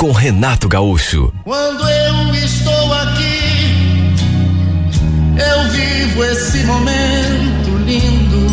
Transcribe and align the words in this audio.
com 0.00 0.12
Renato 0.12 0.66
Gaúcho. 0.66 1.30
Quando 1.44 1.86
eu 1.86 2.34
estou 2.34 2.94
aqui, 2.94 4.14
eu 5.36 5.70
vivo 5.70 6.24
esse 6.24 6.64
momento 6.64 7.76
lindo. 7.84 8.46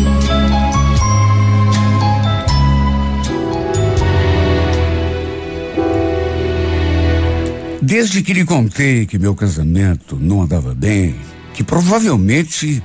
Desde 7.80 8.22
que 8.22 8.34
lhe 8.34 8.44
contei 8.44 9.06
que 9.06 9.18
meu 9.18 9.34
casamento 9.34 10.18
não 10.20 10.42
andava 10.42 10.74
bem, 10.74 11.16
que 11.54 11.64
provavelmente 11.64 12.82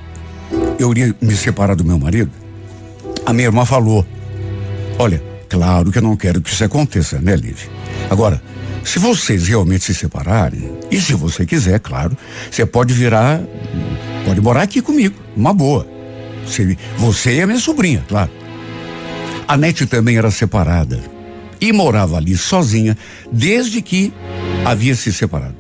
eu 0.80 0.90
iria 0.92 1.14
me 1.22 1.36
separar 1.36 1.76
do 1.76 1.84
meu 1.84 2.00
marido, 2.00 2.32
a 3.26 3.34
minha 3.34 3.48
irmã 3.48 3.66
falou: 3.66 4.08
Olha, 4.98 5.33
claro 5.54 5.92
que 5.92 6.00
eu 6.00 6.02
não 6.02 6.18
quero 6.18 6.42
que 6.42 6.50
isso 6.50 6.64
aconteça, 6.64 7.20
né, 7.22 7.36
Liv? 7.36 7.70
Agora, 8.10 8.42
se 8.84 8.98
vocês 8.98 9.48
realmente 9.48 9.84
se 9.84 9.94
separarem, 9.94 10.80
e 10.90 11.00
se 11.00 11.14
você 11.14 11.46
quiser, 11.46 11.80
claro, 11.80 12.18
você 12.50 12.66
pode 12.66 12.92
virar, 12.92 13.40
pode 14.26 14.42
morar 14.42 14.64
aqui 14.64 14.82
comigo, 14.82 15.16
uma 15.36 15.54
boa. 15.54 15.88
Você, 16.44 16.76
você 16.98 17.36
e 17.36 17.42
a 17.42 17.46
minha 17.46 17.60
sobrinha, 17.60 18.04
claro. 18.08 18.32
A 19.48 19.56
Nete 19.56 19.86
também 19.86 20.18
era 20.18 20.32
separada 20.32 21.00
e 21.62 21.72
morava 21.72 22.18
ali 22.18 22.36
sozinha 22.36 22.98
desde 23.32 23.80
que 23.80 24.12
havia 24.66 24.96
se 24.96 25.14
separado. 25.14 25.56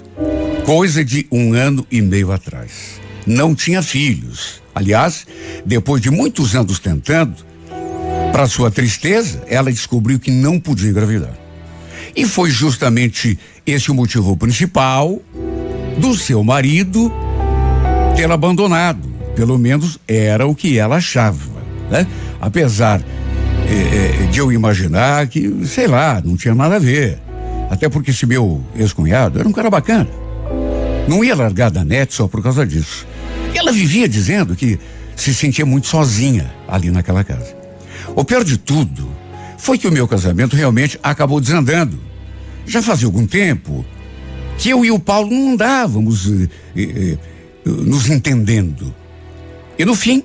Coisa 0.65 1.05
de 1.05 1.27
um 1.31 1.53
ano 1.53 1.85
e 1.91 2.01
meio 2.01 2.31
atrás. 2.31 2.99
Não 3.27 3.53
tinha 3.53 3.83
filhos. 3.83 4.59
Aliás, 4.73 5.27
depois 5.63 6.01
de 6.01 6.09
muitos 6.09 6.55
anos 6.55 6.79
tentando, 6.79 7.52
para 8.33 8.47
sua 8.47 8.71
tristeza, 8.71 9.43
ela 9.47 9.71
descobriu 9.71 10.19
que 10.19 10.31
não 10.31 10.59
podia 10.59 10.89
engravidar. 10.89 11.35
E 12.15 12.25
foi 12.25 12.49
justamente 12.49 13.37
esse 13.63 13.91
o 13.91 13.93
motivo 13.93 14.35
principal 14.35 15.21
do 15.99 16.15
seu 16.15 16.43
marido 16.43 17.13
tê-la 18.15 18.33
abandonado. 18.33 19.07
Pelo 19.35 19.59
menos 19.59 19.99
era 20.07 20.47
o 20.47 20.55
que 20.55 20.79
ela 20.79 20.95
achava, 20.95 21.39
né? 21.91 22.07
Apesar 22.41 23.01
eh, 23.69 24.23
eh, 24.23 24.25
de 24.31 24.39
eu 24.39 24.51
imaginar 24.51 25.27
que, 25.27 25.63
sei 25.67 25.85
lá, 25.85 26.19
não 26.25 26.35
tinha 26.35 26.55
nada 26.55 26.77
a 26.77 26.79
ver. 26.79 27.19
Até 27.69 27.87
porque 27.87 28.09
esse 28.09 28.25
meu 28.25 28.63
ex-cunhado 28.75 29.39
era 29.39 29.47
um 29.47 29.51
cara 29.51 29.69
bacana. 29.69 30.09
Não 31.07 31.23
ia 31.23 31.35
largar 31.35 31.69
da 31.69 31.83
net 31.83 32.15
só 32.15 32.27
por 32.27 32.41
causa 32.41 32.65
disso. 32.65 33.05
Ela 33.53 33.71
vivia 33.71 34.09
dizendo 34.09 34.55
que 34.55 34.79
se 35.15 35.35
sentia 35.35 35.67
muito 35.67 35.85
sozinha 35.85 36.51
ali 36.67 36.89
naquela 36.89 37.23
casa. 37.23 37.62
O 38.15 38.23
pior 38.23 38.43
de 38.43 38.57
tudo 38.57 39.09
foi 39.57 39.77
que 39.77 39.87
o 39.87 39.91
meu 39.91 40.07
casamento 40.07 40.55
realmente 40.55 40.99
acabou 41.01 41.39
desandando. 41.39 41.99
Já 42.65 42.81
fazia 42.81 43.07
algum 43.07 43.25
tempo 43.25 43.85
que 44.57 44.69
eu 44.69 44.85
e 44.85 44.91
o 44.91 44.99
Paulo 44.99 45.31
não 45.31 45.53
andávamos 45.53 46.27
eh, 46.27 46.49
eh, 46.75 46.83
eh, 46.85 47.17
nos 47.65 48.09
entendendo. 48.09 48.93
E 49.77 49.83
no 49.83 49.95
fim, 49.95 50.23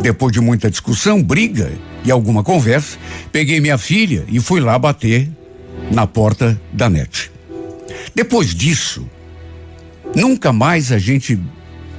depois 0.00 0.32
de 0.32 0.40
muita 0.40 0.70
discussão, 0.70 1.22
briga 1.22 1.72
e 2.04 2.10
alguma 2.10 2.44
conversa, 2.44 2.96
peguei 3.32 3.60
minha 3.60 3.78
filha 3.78 4.24
e 4.28 4.38
fui 4.38 4.60
lá 4.60 4.78
bater 4.78 5.28
na 5.90 6.06
porta 6.06 6.60
da 6.72 6.88
net. 6.88 7.30
Depois 8.14 8.54
disso, 8.54 9.08
nunca 10.14 10.52
mais 10.52 10.92
a 10.92 10.98
gente 10.98 11.38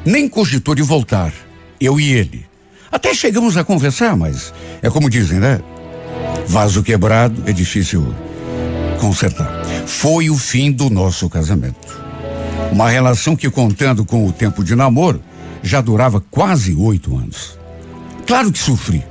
nem 0.05 0.29
cogitou 0.29 0.75
de 0.75 0.81
voltar, 0.81 1.33
eu 1.79 1.99
e 1.99 2.11
ele. 2.11 2.45
Até 2.95 3.13
chegamos 3.13 3.57
a 3.57 3.63
conversar, 3.65 4.15
mas 4.15 4.53
é 4.81 4.89
como 4.89 5.09
dizem, 5.09 5.37
né? 5.37 5.59
Vaso 6.47 6.81
quebrado 6.81 7.43
é 7.45 7.51
difícil 7.51 8.15
consertar. 9.01 9.51
Foi 9.85 10.29
o 10.29 10.37
fim 10.37 10.71
do 10.71 10.89
nosso 10.89 11.29
casamento. 11.29 12.01
Uma 12.71 12.89
relação 12.89 13.35
que, 13.35 13.49
contando 13.49 14.05
com 14.05 14.25
o 14.25 14.31
tempo 14.31 14.63
de 14.63 14.77
namoro, 14.77 15.21
já 15.61 15.81
durava 15.81 16.21
quase 16.31 16.73
oito 16.73 17.17
anos. 17.17 17.59
Claro 18.25 18.49
que 18.49 18.59
sofri. 18.59 19.03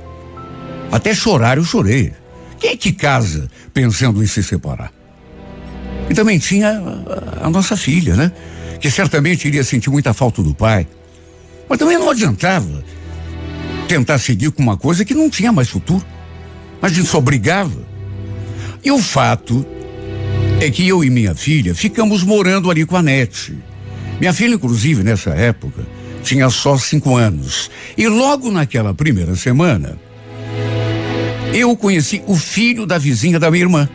Até 0.90 1.14
chorar 1.14 1.58
eu 1.58 1.64
chorei. 1.64 2.14
Quem 2.58 2.70
é 2.70 2.76
que 2.78 2.90
casa 2.90 3.50
pensando 3.74 4.22
em 4.22 4.26
se 4.26 4.42
separar? 4.42 4.90
E 6.08 6.14
também 6.14 6.38
tinha 6.38 6.70
a, 6.70 7.48
a 7.48 7.50
nossa 7.50 7.76
filha, 7.76 8.16
né? 8.16 8.32
Que 8.80 8.90
certamente 8.90 9.46
iria 9.46 9.62
sentir 9.62 9.90
muita 9.90 10.14
falta 10.14 10.42
do 10.42 10.54
pai. 10.54 10.86
Mas 11.68 11.78
também 11.78 11.98
não 11.98 12.08
adiantava 12.08 12.82
tentar 13.86 14.18
seguir 14.18 14.50
com 14.50 14.62
uma 14.62 14.76
coisa 14.76 15.04
que 15.04 15.14
não 15.14 15.30
tinha 15.30 15.52
mais 15.52 15.68
futuro. 15.68 16.04
A 16.80 16.88
gente 16.88 17.08
só 17.08 17.20
brigava. 17.20 17.84
E 18.84 18.90
o 18.90 18.98
fato 18.98 19.66
é 20.60 20.70
que 20.70 20.86
eu 20.86 21.02
e 21.02 21.10
minha 21.10 21.34
filha 21.34 21.74
ficamos 21.74 22.22
morando 22.22 22.70
ali 22.70 22.84
com 22.84 22.96
a 22.96 23.02
Nete. 23.02 23.56
Minha 24.20 24.32
filha, 24.32 24.54
inclusive, 24.54 25.02
nessa 25.02 25.30
época, 25.30 25.86
tinha 26.22 26.48
só 26.50 26.76
cinco 26.76 27.16
anos. 27.16 27.70
E 27.96 28.06
logo 28.08 28.50
naquela 28.50 28.94
primeira 28.94 29.34
semana, 29.34 29.98
eu 31.52 31.76
conheci 31.76 32.22
o 32.26 32.36
filho 32.36 32.86
da 32.86 32.98
vizinha 32.98 33.38
da 33.38 33.50
minha 33.50 33.64
irmã. 33.64 33.88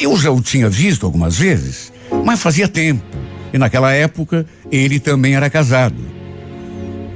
Eu 0.00 0.16
já 0.16 0.30
o 0.30 0.40
tinha 0.40 0.68
visto 0.68 1.06
algumas 1.06 1.38
vezes, 1.38 1.92
mas 2.24 2.40
fazia 2.40 2.68
tempo. 2.68 3.04
E 3.52 3.58
naquela 3.58 3.92
época, 3.92 4.46
ele 4.70 4.98
também 4.98 5.34
era 5.34 5.50
casado. 5.50 6.21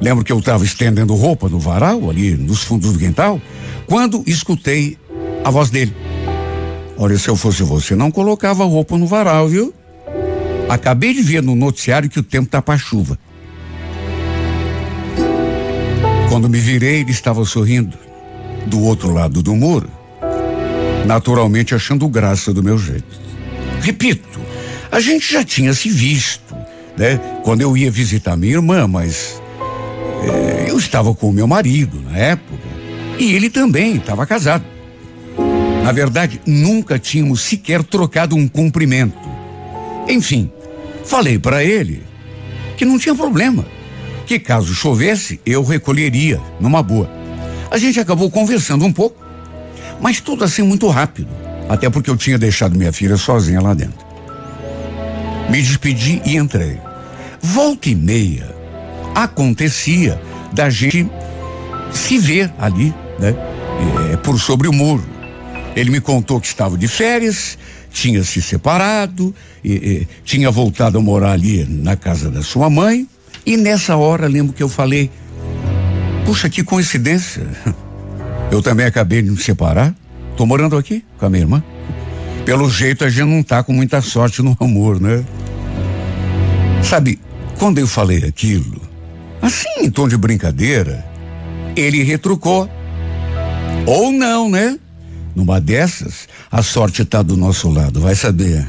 Lembro 0.00 0.24
que 0.24 0.32
eu 0.32 0.38
estava 0.38 0.64
estendendo 0.64 1.14
roupa 1.14 1.48
no 1.48 1.58
varal, 1.58 2.10
ali 2.10 2.36
nos 2.36 2.62
fundos 2.62 2.92
do 2.92 2.98
quintal, 2.98 3.40
quando 3.86 4.22
escutei 4.26 4.98
a 5.44 5.50
voz 5.50 5.70
dele. 5.70 5.94
Olha, 6.98 7.18
se 7.18 7.28
eu 7.28 7.36
fosse 7.36 7.62
você, 7.62 7.94
não 7.94 8.10
colocava 8.10 8.64
roupa 8.64 8.96
no 8.96 9.06
varal, 9.06 9.48
viu? 9.48 9.72
Acabei 10.68 11.14
de 11.14 11.22
ver 11.22 11.42
no 11.42 11.54
noticiário 11.54 12.08
que 12.10 12.18
o 12.18 12.22
tempo 12.22 12.48
tá 12.48 12.60
para 12.60 12.78
chuva. 12.78 13.18
Quando 16.28 16.48
me 16.48 16.58
virei, 16.58 17.00
ele 17.00 17.12
estava 17.12 17.44
sorrindo 17.44 17.96
do 18.66 18.82
outro 18.82 19.12
lado 19.12 19.42
do 19.42 19.54
muro, 19.54 19.88
naturalmente 21.06 21.74
achando 21.74 22.08
graça 22.08 22.52
do 22.52 22.62
meu 22.62 22.76
jeito. 22.76 23.20
Repito, 23.80 24.40
a 24.90 25.00
gente 25.00 25.32
já 25.32 25.44
tinha 25.44 25.72
se 25.72 25.88
visto, 25.88 26.54
né? 26.96 27.18
Quando 27.44 27.60
eu 27.60 27.76
ia 27.76 27.90
visitar 27.90 28.36
minha 28.36 28.54
irmã, 28.54 28.86
mas 28.86 29.40
eu 30.66 30.78
estava 30.78 31.14
com 31.14 31.28
o 31.28 31.32
meu 31.32 31.46
marido 31.46 32.00
na 32.02 32.16
época 32.16 32.68
e 33.18 33.34
ele 33.34 33.50
também 33.50 33.96
estava 33.96 34.26
casado. 34.26 34.64
Na 35.82 35.92
verdade, 35.92 36.40
nunca 36.44 36.98
tínhamos 36.98 37.42
sequer 37.42 37.82
trocado 37.82 38.34
um 38.34 38.48
cumprimento. 38.48 39.28
Enfim, 40.08 40.50
falei 41.04 41.38
para 41.38 41.62
ele 41.62 42.02
que 42.76 42.84
não 42.84 42.98
tinha 42.98 43.14
problema, 43.14 43.64
que 44.26 44.38
caso 44.38 44.74
chovesse, 44.74 45.40
eu 45.46 45.62
recolheria 45.62 46.40
numa 46.60 46.82
boa. 46.82 47.08
A 47.70 47.78
gente 47.78 48.00
acabou 48.00 48.30
conversando 48.30 48.84
um 48.84 48.92
pouco, 48.92 49.24
mas 50.00 50.20
tudo 50.20 50.44
assim 50.44 50.62
muito 50.62 50.88
rápido, 50.88 51.28
até 51.68 51.88
porque 51.88 52.10
eu 52.10 52.16
tinha 52.16 52.36
deixado 52.36 52.76
minha 52.76 52.92
filha 52.92 53.16
sozinha 53.16 53.60
lá 53.60 53.72
dentro. 53.72 54.04
Me 55.48 55.62
despedi 55.62 56.20
e 56.24 56.36
entrei. 56.36 56.78
Volta 57.40 57.88
e 57.88 57.94
meia, 57.94 58.55
acontecia 59.16 60.20
da 60.52 60.68
gente 60.68 61.10
se 61.90 62.18
ver 62.18 62.52
ali, 62.58 62.94
né? 63.18 63.34
É, 64.12 64.16
por 64.18 64.38
sobre 64.38 64.68
o 64.68 64.72
muro. 64.72 65.04
Ele 65.74 65.90
me 65.90 66.00
contou 66.00 66.38
que 66.38 66.46
estava 66.46 66.76
de 66.76 66.86
férias, 66.86 67.58
tinha 67.90 68.22
se 68.22 68.42
separado, 68.42 69.34
e, 69.64 69.72
e, 69.72 70.08
tinha 70.24 70.50
voltado 70.50 70.98
a 70.98 71.00
morar 71.00 71.32
ali 71.32 71.64
na 71.64 71.96
casa 71.96 72.30
da 72.30 72.42
sua 72.42 72.68
mãe. 72.68 73.08
E 73.44 73.56
nessa 73.56 73.96
hora 73.96 74.28
lembro 74.28 74.52
que 74.52 74.62
eu 74.62 74.68
falei: 74.68 75.10
Puxa, 76.26 76.50
que 76.50 76.62
coincidência. 76.62 77.46
Eu 78.48 78.62
também 78.62 78.86
acabei 78.86 79.22
de 79.22 79.30
me 79.30 79.38
separar. 79.38 79.92
Tô 80.36 80.46
morando 80.46 80.76
aqui 80.76 81.04
com 81.18 81.26
a 81.26 81.30
minha 81.30 81.42
irmã. 81.42 81.64
Pelo 82.44 82.70
jeito 82.70 83.04
a 83.04 83.08
gente 83.08 83.24
não 83.24 83.42
tá 83.42 83.62
com 83.64 83.72
muita 83.72 84.00
sorte 84.00 84.40
no 84.40 84.56
amor, 84.60 85.00
né? 85.00 85.24
Sabe, 86.80 87.18
quando 87.58 87.78
eu 87.78 87.88
falei 87.88 88.18
aquilo, 88.24 88.80
assim 89.40 89.68
em 89.80 89.90
tom 89.90 90.08
de 90.08 90.16
brincadeira, 90.16 91.04
ele 91.76 92.02
retrucou. 92.02 92.68
Ou 93.86 94.10
não, 94.10 94.50
né? 94.50 94.78
Numa 95.34 95.60
dessas, 95.60 96.26
a 96.50 96.62
sorte 96.62 97.04
tá 97.04 97.22
do 97.22 97.36
nosso 97.36 97.68
lado, 97.68 98.00
vai 98.00 98.14
saber. 98.14 98.66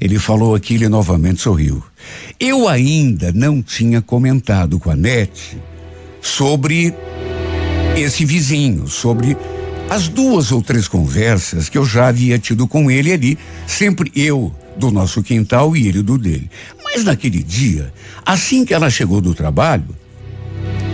Ele 0.00 0.18
falou 0.18 0.54
aquilo 0.54 0.84
e 0.84 0.88
novamente 0.88 1.40
sorriu. 1.40 1.82
Eu 2.38 2.68
ainda 2.68 3.32
não 3.32 3.62
tinha 3.62 4.00
comentado 4.00 4.78
com 4.78 4.90
a 4.90 4.96
Nete 4.96 5.58
sobre 6.20 6.94
esse 7.96 8.24
vizinho, 8.24 8.88
sobre 8.88 9.36
as 9.90 10.08
duas 10.08 10.52
ou 10.52 10.62
três 10.62 10.88
conversas 10.88 11.68
que 11.68 11.76
eu 11.76 11.84
já 11.84 12.08
havia 12.08 12.38
tido 12.38 12.66
com 12.66 12.90
ele 12.90 13.12
ali, 13.12 13.38
sempre 13.66 14.10
eu 14.14 14.54
do 14.76 14.90
nosso 14.90 15.22
quintal 15.22 15.76
e 15.76 15.88
ele 15.88 16.02
do 16.02 16.16
dele. 16.16 16.48
Mas 16.92 17.04
naquele 17.04 17.42
dia, 17.42 17.92
assim 18.24 18.64
que 18.64 18.74
ela 18.74 18.90
chegou 18.90 19.20
do 19.20 19.34
trabalho, 19.34 19.88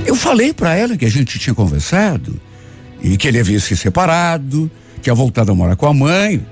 eu 0.05 0.15
falei 0.15 0.53
para 0.53 0.75
ela 0.75 0.97
que 0.97 1.05
a 1.05 1.11
gente 1.11 1.39
tinha 1.39 1.55
conversado 1.55 2.39
e 3.03 3.17
que 3.17 3.27
ele 3.27 3.41
havia 3.41 3.59
se 3.59 3.77
separado, 3.77 4.71
tinha 5.03 5.15
voltado 5.15 5.53
a 5.53 5.55
morar 5.55 5.77
com 5.77 5.87
a 5.87 5.95
mãe. 5.95 6.45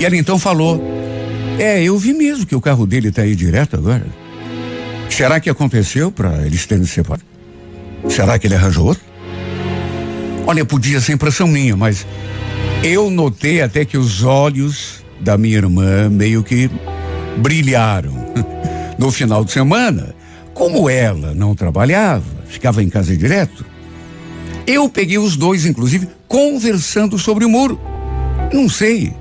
E 0.00 0.04
ela 0.04 0.16
então 0.16 0.38
falou: 0.38 0.82
É, 1.58 1.82
eu 1.82 1.98
vi 1.98 2.12
mesmo 2.12 2.46
que 2.46 2.56
o 2.56 2.60
carro 2.60 2.86
dele 2.86 3.08
está 3.08 3.22
aí 3.22 3.34
direto 3.34 3.76
agora. 3.76 4.06
Será 5.10 5.38
que 5.38 5.50
aconteceu 5.50 6.10
para 6.10 6.46
eles 6.46 6.64
terem 6.64 6.84
se 6.84 6.92
separado? 6.92 7.24
Será 8.08 8.38
que 8.38 8.46
ele 8.46 8.54
arranjou 8.54 8.86
outro? 8.86 9.02
Olha, 10.46 10.64
podia 10.64 11.00
ser 11.00 11.12
impressão 11.12 11.46
minha, 11.46 11.76
mas 11.76 12.06
eu 12.82 13.10
notei 13.10 13.62
até 13.62 13.84
que 13.84 13.96
os 13.96 14.24
olhos 14.24 15.04
da 15.20 15.38
minha 15.38 15.56
irmã 15.56 16.08
meio 16.08 16.42
que 16.42 16.68
brilharam. 17.38 18.12
No 18.98 19.10
final 19.10 19.44
de 19.44 19.50
semana, 19.50 20.14
como 20.54 20.88
ela 20.88 21.34
não 21.34 21.56
trabalhava, 21.56 22.22
ficava 22.46 22.82
em 22.82 22.88
casa 22.88 23.16
direto, 23.16 23.64
eu 24.66 24.88
peguei 24.88 25.18
os 25.18 25.36
dois, 25.36 25.66
inclusive, 25.66 26.08
conversando 26.28 27.18
sobre 27.18 27.44
o 27.44 27.48
muro. 27.48 27.80
Não 28.52 28.68
sei, 28.68 29.12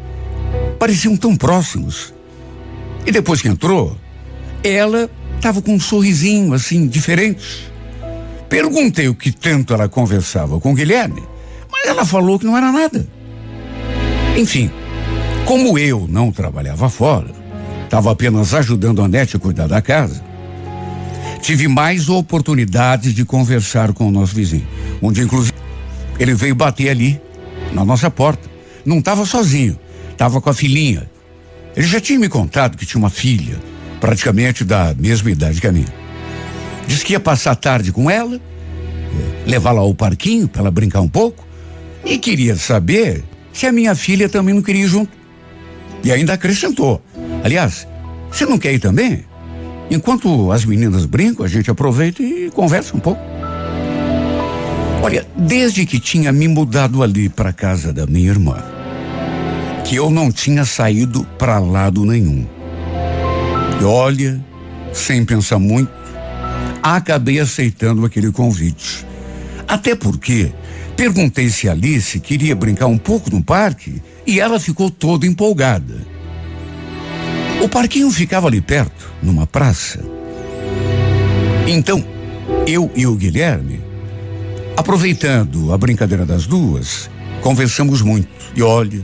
pareciam 0.77 1.15
tão 1.17 1.35
próximos. 1.35 2.13
E 3.05 3.11
depois 3.11 3.41
que 3.41 3.47
entrou, 3.47 3.97
ela 4.63 5.09
estava 5.35 5.61
com 5.61 5.73
um 5.73 5.79
sorrisinho 5.79 6.53
assim, 6.53 6.85
diferente. 6.85 7.71
Perguntei 8.47 9.07
o 9.07 9.15
que 9.15 9.31
tanto 9.31 9.73
ela 9.73 9.89
conversava 9.89 10.59
com 10.59 10.75
Guilherme, 10.75 11.23
mas 11.71 11.85
ela 11.85 12.05
falou 12.05 12.37
que 12.37 12.45
não 12.45 12.57
era 12.57 12.71
nada. 12.71 13.07
Enfim, 14.37 14.69
como 15.45 15.79
eu 15.79 16.07
não 16.07 16.31
trabalhava 16.31 16.89
fora, 16.89 17.40
estava 17.91 18.09
apenas 18.09 18.53
ajudando 18.53 19.01
a 19.01 19.07
Nete 19.09 19.35
a 19.35 19.39
cuidar 19.39 19.67
da 19.67 19.81
casa, 19.81 20.23
tive 21.41 21.67
mais 21.67 22.07
oportunidades 22.07 23.13
de 23.13 23.25
conversar 23.25 23.91
com 23.91 24.07
o 24.07 24.11
nosso 24.11 24.33
vizinho, 24.33 24.65
onde 25.01 25.21
inclusive 25.21 25.51
ele 26.17 26.33
veio 26.33 26.55
bater 26.55 26.87
ali, 26.87 27.21
na 27.73 27.83
nossa 27.83 28.09
porta. 28.09 28.49
Não 28.85 28.99
estava 28.99 29.25
sozinho, 29.25 29.77
estava 30.09 30.39
com 30.39 30.49
a 30.49 30.53
filhinha. 30.53 31.11
Ele 31.75 31.85
já 31.85 31.99
tinha 31.99 32.17
me 32.17 32.29
contado 32.29 32.77
que 32.77 32.85
tinha 32.85 32.97
uma 32.97 33.09
filha, 33.09 33.59
praticamente 33.99 34.63
da 34.63 34.95
mesma 34.97 35.29
idade 35.29 35.59
que 35.59 35.67
a 35.67 35.71
minha. 35.73 35.93
Disse 36.87 37.03
que 37.03 37.11
ia 37.11 37.19
passar 37.19 37.51
a 37.51 37.55
tarde 37.55 37.91
com 37.91 38.09
ela, 38.09 38.39
levá-la 39.45 39.81
ao 39.81 39.93
parquinho 39.93 40.47
para 40.47 40.61
ela 40.61 40.71
brincar 40.71 41.01
um 41.01 41.09
pouco 41.09 41.45
e 42.05 42.17
queria 42.17 42.55
saber 42.55 43.21
se 43.51 43.67
a 43.67 43.71
minha 43.73 43.93
filha 43.95 44.29
também 44.29 44.55
não 44.55 44.61
queria 44.61 44.85
ir 44.85 44.87
junto. 44.87 45.11
E 46.05 46.09
ainda 46.09 46.33
acrescentou: 46.33 47.01
Aliás, 47.43 47.87
você 48.31 48.45
não 48.45 48.57
quer 48.57 48.73
ir 48.73 48.79
também? 48.79 49.25
Enquanto 49.89 50.51
as 50.51 50.63
meninas 50.63 51.05
brincam, 51.05 51.45
a 51.45 51.49
gente 51.49 51.69
aproveita 51.69 52.23
e 52.23 52.49
conversa 52.51 52.95
um 52.95 52.99
pouco. 52.99 53.21
Olha, 55.03 55.25
desde 55.35 55.85
que 55.85 55.99
tinha 55.99 56.31
me 56.31 56.47
mudado 56.47 57.01
ali 57.01 57.27
para 57.27 57.51
casa 57.51 57.91
da 57.91 58.05
minha 58.05 58.29
irmã, 58.29 58.57
que 59.83 59.95
eu 59.95 60.09
não 60.09 60.31
tinha 60.31 60.63
saído 60.63 61.25
para 61.37 61.59
lado 61.59 62.05
nenhum. 62.05 62.45
E 63.81 63.83
olha, 63.83 64.39
sem 64.93 65.25
pensar 65.25 65.57
muito, 65.57 65.91
acabei 66.83 67.39
aceitando 67.39 68.05
aquele 68.05 68.31
convite. 68.31 69.05
Até 69.67 69.95
porque 69.95 70.51
perguntei 70.95 71.49
se 71.49 71.67
Alice 71.67 72.19
queria 72.19 72.55
brincar 72.55 72.85
um 72.85 72.97
pouco 72.97 73.29
no 73.31 73.43
parque 73.43 74.01
e 74.25 74.39
ela 74.39 74.59
ficou 74.59 74.91
toda 74.91 75.25
empolgada. 75.25 76.10
O 77.61 77.69
parquinho 77.69 78.09
ficava 78.09 78.47
ali 78.47 78.59
perto, 78.59 79.07
numa 79.21 79.45
praça. 79.45 80.03
Então, 81.67 82.03
eu 82.65 82.91
e 82.95 83.05
o 83.05 83.15
Guilherme, 83.15 83.79
aproveitando 84.75 85.71
a 85.71 85.77
brincadeira 85.77 86.25
das 86.25 86.47
duas, 86.47 87.09
conversamos 87.41 88.01
muito. 88.01 88.29
E 88.55 88.63
olha, 88.63 89.03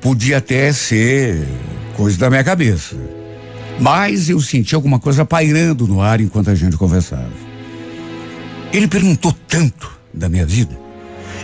podia 0.00 0.38
até 0.38 0.72
ser 0.72 1.46
coisa 1.94 2.18
da 2.18 2.30
minha 2.30 2.42
cabeça. 2.42 2.96
Mas 3.78 4.30
eu 4.30 4.40
senti 4.40 4.74
alguma 4.74 4.98
coisa 4.98 5.24
pairando 5.24 5.86
no 5.86 6.00
ar 6.00 6.20
enquanto 6.20 6.50
a 6.50 6.54
gente 6.54 6.76
conversava. 6.78 7.30
Ele 8.72 8.88
perguntou 8.88 9.36
tanto 9.46 9.92
da 10.14 10.30
minha 10.30 10.46
vida, 10.46 10.74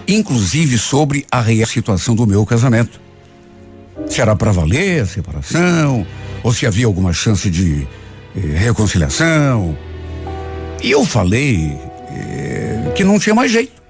inclusive 0.06 0.78
sobre 0.78 1.26
a 1.30 1.42
real 1.42 1.66
situação 1.66 2.14
do 2.14 2.26
meu 2.26 2.46
casamento. 2.46 2.98
Se 4.08 4.22
era 4.22 4.34
para 4.34 4.50
valer 4.50 5.02
a 5.02 5.06
separação, 5.06 6.06
ou 6.42 6.52
se 6.52 6.66
havia 6.66 6.86
alguma 6.86 7.12
chance 7.12 7.48
de 7.50 7.86
eh, 8.36 8.40
reconciliação. 8.56 9.76
E 10.82 10.90
eu 10.90 11.04
falei 11.04 11.76
eh, 12.10 12.92
que 12.94 13.04
não 13.04 13.18
tinha 13.18 13.34
mais 13.34 13.50
jeito, 13.50 13.82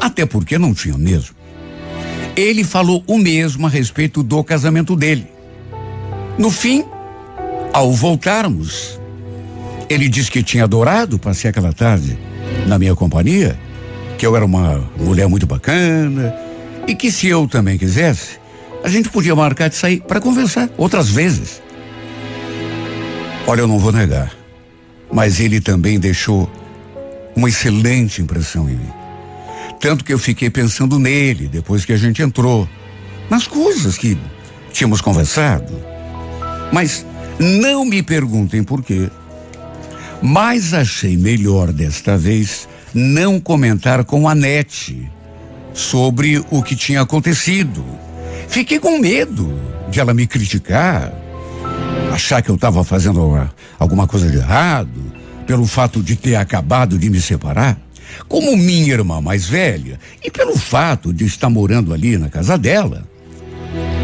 até 0.00 0.26
porque 0.26 0.58
não 0.58 0.74
tinha 0.74 0.96
mesmo. 0.96 1.34
Ele 2.36 2.64
falou 2.64 3.02
o 3.06 3.16
mesmo 3.16 3.66
a 3.66 3.70
respeito 3.70 4.22
do 4.22 4.42
casamento 4.42 4.96
dele. 4.96 5.26
No 6.36 6.50
fim, 6.50 6.84
ao 7.72 7.92
voltarmos, 7.92 9.00
ele 9.88 10.08
disse 10.08 10.30
que 10.30 10.42
tinha 10.42 10.64
adorado 10.64 11.18
passar 11.18 11.50
aquela 11.50 11.72
tarde 11.72 12.18
na 12.66 12.78
minha 12.78 12.94
companhia, 12.94 13.58
que 14.18 14.26
eu 14.26 14.34
era 14.34 14.44
uma 14.44 14.82
mulher 14.98 15.28
muito 15.28 15.46
bacana 15.46 16.34
e 16.86 16.94
que 16.94 17.10
se 17.10 17.28
eu 17.28 17.46
também 17.46 17.78
quisesse, 17.78 18.38
a 18.82 18.88
gente 18.88 19.08
podia 19.08 19.34
marcar 19.34 19.68
de 19.68 19.76
sair 19.76 20.00
para 20.00 20.20
conversar 20.20 20.68
outras 20.76 21.08
vezes. 21.08 21.62
Olha, 23.46 23.60
eu 23.60 23.68
não 23.68 23.78
vou 23.78 23.92
negar, 23.92 24.34
mas 25.12 25.38
ele 25.38 25.60
também 25.60 26.00
deixou 26.00 26.50
uma 27.36 27.48
excelente 27.48 28.22
impressão 28.22 28.68
em 28.68 28.74
mim. 28.74 28.90
Tanto 29.78 30.02
que 30.02 30.12
eu 30.14 30.18
fiquei 30.18 30.48
pensando 30.48 30.98
nele 30.98 31.46
depois 31.46 31.84
que 31.84 31.92
a 31.92 31.96
gente 31.96 32.22
entrou, 32.22 32.66
nas 33.28 33.46
coisas 33.46 33.98
que 33.98 34.16
tínhamos 34.72 35.02
conversado. 35.02 35.74
Mas 36.72 37.04
não 37.38 37.84
me 37.84 38.02
perguntem 38.02 38.62
por 38.62 38.82
quê. 38.82 39.10
Mas 40.22 40.72
achei 40.72 41.16
melhor 41.16 41.70
desta 41.70 42.16
vez 42.16 42.66
não 42.94 43.38
comentar 43.38 44.04
com 44.04 44.26
a 44.26 44.34
Nete 44.34 45.10
sobre 45.74 46.42
o 46.50 46.62
que 46.62 46.74
tinha 46.74 47.02
acontecido. 47.02 47.84
Fiquei 48.48 48.78
com 48.78 48.98
medo 48.98 49.60
de 49.90 50.00
ela 50.00 50.14
me 50.14 50.26
criticar, 50.26 51.12
achar 52.14 52.42
que 52.42 52.50
eu 52.50 52.54
estava 52.54 52.84
fazendo 52.84 53.48
alguma 53.78 54.06
coisa 54.06 54.30
de 54.30 54.36
errado, 54.36 55.12
pelo 55.46 55.66
fato 55.66 56.02
de 56.02 56.16
ter 56.16 56.36
acabado 56.36 56.98
de 56.98 57.10
me 57.10 57.20
separar. 57.20 57.78
Como 58.28 58.56
minha 58.56 58.92
irmã 58.92 59.20
mais 59.20 59.46
velha, 59.46 59.98
e 60.22 60.30
pelo 60.30 60.56
fato 60.56 61.12
de 61.12 61.24
estar 61.24 61.50
morando 61.50 61.92
ali 61.92 62.16
na 62.16 62.28
casa 62.28 62.56
dela. 62.56 63.06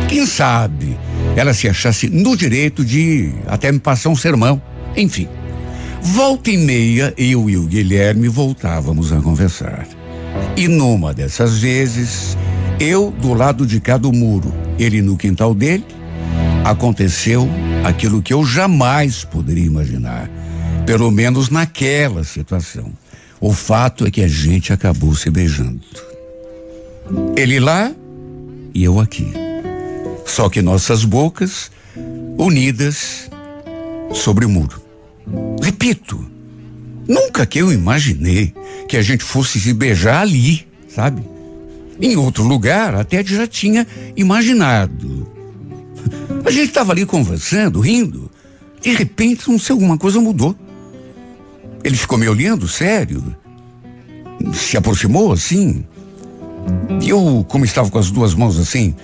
Quem 0.09 0.27
sabe 0.27 0.99
ela 1.37 1.55
se 1.55 1.69
achasse 1.69 2.09
no 2.09 2.37
direito 2.37 2.85
de 2.85 3.33
até 3.47 3.71
me 3.71 3.79
passar 3.79 4.09
um 4.09 4.17
sermão. 4.17 4.61
Enfim, 4.97 5.29
volta 6.03 6.51
e 6.51 6.59
meia, 6.59 7.15
eu 7.17 7.49
e 7.49 7.57
o 7.57 7.67
Guilherme 7.67 8.29
voltávamos 8.29 9.13
a 9.13 9.21
conversar. 9.21 9.87
E 10.57 10.67
numa 10.67 11.15
dessas 11.15 11.59
vezes, 11.59 12.37
eu 12.81 13.13
do 13.13 13.33
lado 13.33 13.65
de 13.65 13.81
cá 13.81 13.97
do 13.97 14.13
muro, 14.13 14.53
ele 14.79 15.01
no 15.01 15.17
quintal 15.17 15.55
dele, 15.55 15.85
aconteceu 16.65 17.49
aquilo 17.85 18.23
que 18.23 18.33
eu 18.33 18.45
jamais 18.45 19.25
poderia 19.25 19.65
imaginar, 19.65 20.31
pelo 20.87 21.11
menos 21.11 21.49
naquela 21.49 22.25
situação. 22.25 22.93
O 23.41 23.53
fato 23.53 24.07
é 24.07 24.11
que 24.11 24.23
a 24.23 24.29
gente 24.29 24.73
acabou 24.73 25.15
se 25.15 25.31
beijando. 25.31 25.81
Ele 27.37 27.59
lá 27.59 27.93
e 28.75 28.85
eu 28.85 29.01
aqui. 29.01 29.33
Só 30.27 30.49
que 30.49 30.63
nossas 30.63 31.05
bocas 31.05 31.71
unidas 32.39 33.31
sobre 34.13 34.45
o 34.45 34.49
muro. 34.49 34.81
Repito, 35.63 36.25
nunca 37.09 37.47
que 37.47 37.59
eu 37.59 37.73
imaginei 37.73 38.55
que 38.89 38.97
a 38.97 39.03
gente 39.03 39.25
fosse 39.25 39.61
se 39.61 39.73
beijar 39.73 40.21
ali, 40.21 40.67
sabe? 40.89 41.23
Em 42.01 42.17
outro 42.17 42.45
lugar, 42.45 42.95
até 42.95 43.25
já 43.25 43.47
tinha 43.47 43.87
imaginado. 44.17 45.40
A 46.45 46.51
gente 46.51 46.69
estava 46.69 46.93
ali 46.93 47.05
conversando, 47.05 47.81
rindo. 47.81 48.31
De 48.81 48.91
repente, 48.95 49.49
não 49.51 49.59
sei, 49.59 49.75
alguma 49.75 49.99
coisa 49.99 50.21
mudou. 50.21 50.57
Ele 51.85 51.97
ficou 51.97 52.19
me 52.19 52.29
olhando, 52.29 52.67
sério. 52.67 53.35
Se 54.53 54.77
aproximou 54.77 55.33
assim. 55.33 55.85
E 57.01 57.11
eu, 57.11 57.45
como 57.49 57.65
estava 57.65 57.91
com 57.91 57.99
as 57.99 58.11
duas 58.11 58.35
mãos 58.35 58.59
assim, 58.59 58.95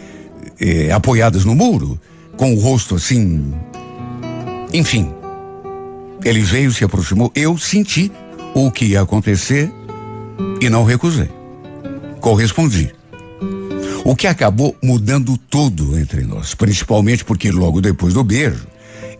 eh, 0.60 0.90
apoiadas 0.90 1.44
no 1.44 1.54
muro, 1.54 2.00
com 2.36 2.54
o 2.54 2.58
rosto 2.58 2.94
assim. 2.94 3.52
Enfim. 4.72 5.12
Ele 6.24 6.40
veio, 6.40 6.72
se 6.72 6.84
aproximou, 6.84 7.30
eu 7.34 7.56
senti 7.56 8.10
o 8.54 8.70
que 8.70 8.86
ia 8.86 9.02
acontecer 9.02 9.70
e 10.60 10.68
não 10.68 10.84
recusei. 10.84 11.30
Correspondi. 12.20 12.95
O 14.08 14.14
que 14.14 14.28
acabou 14.28 14.76
mudando 14.80 15.36
tudo 15.36 15.98
entre 15.98 16.22
nós, 16.22 16.54
principalmente 16.54 17.24
porque 17.24 17.50
logo 17.50 17.80
depois 17.80 18.14
do 18.14 18.22
beijo, 18.22 18.64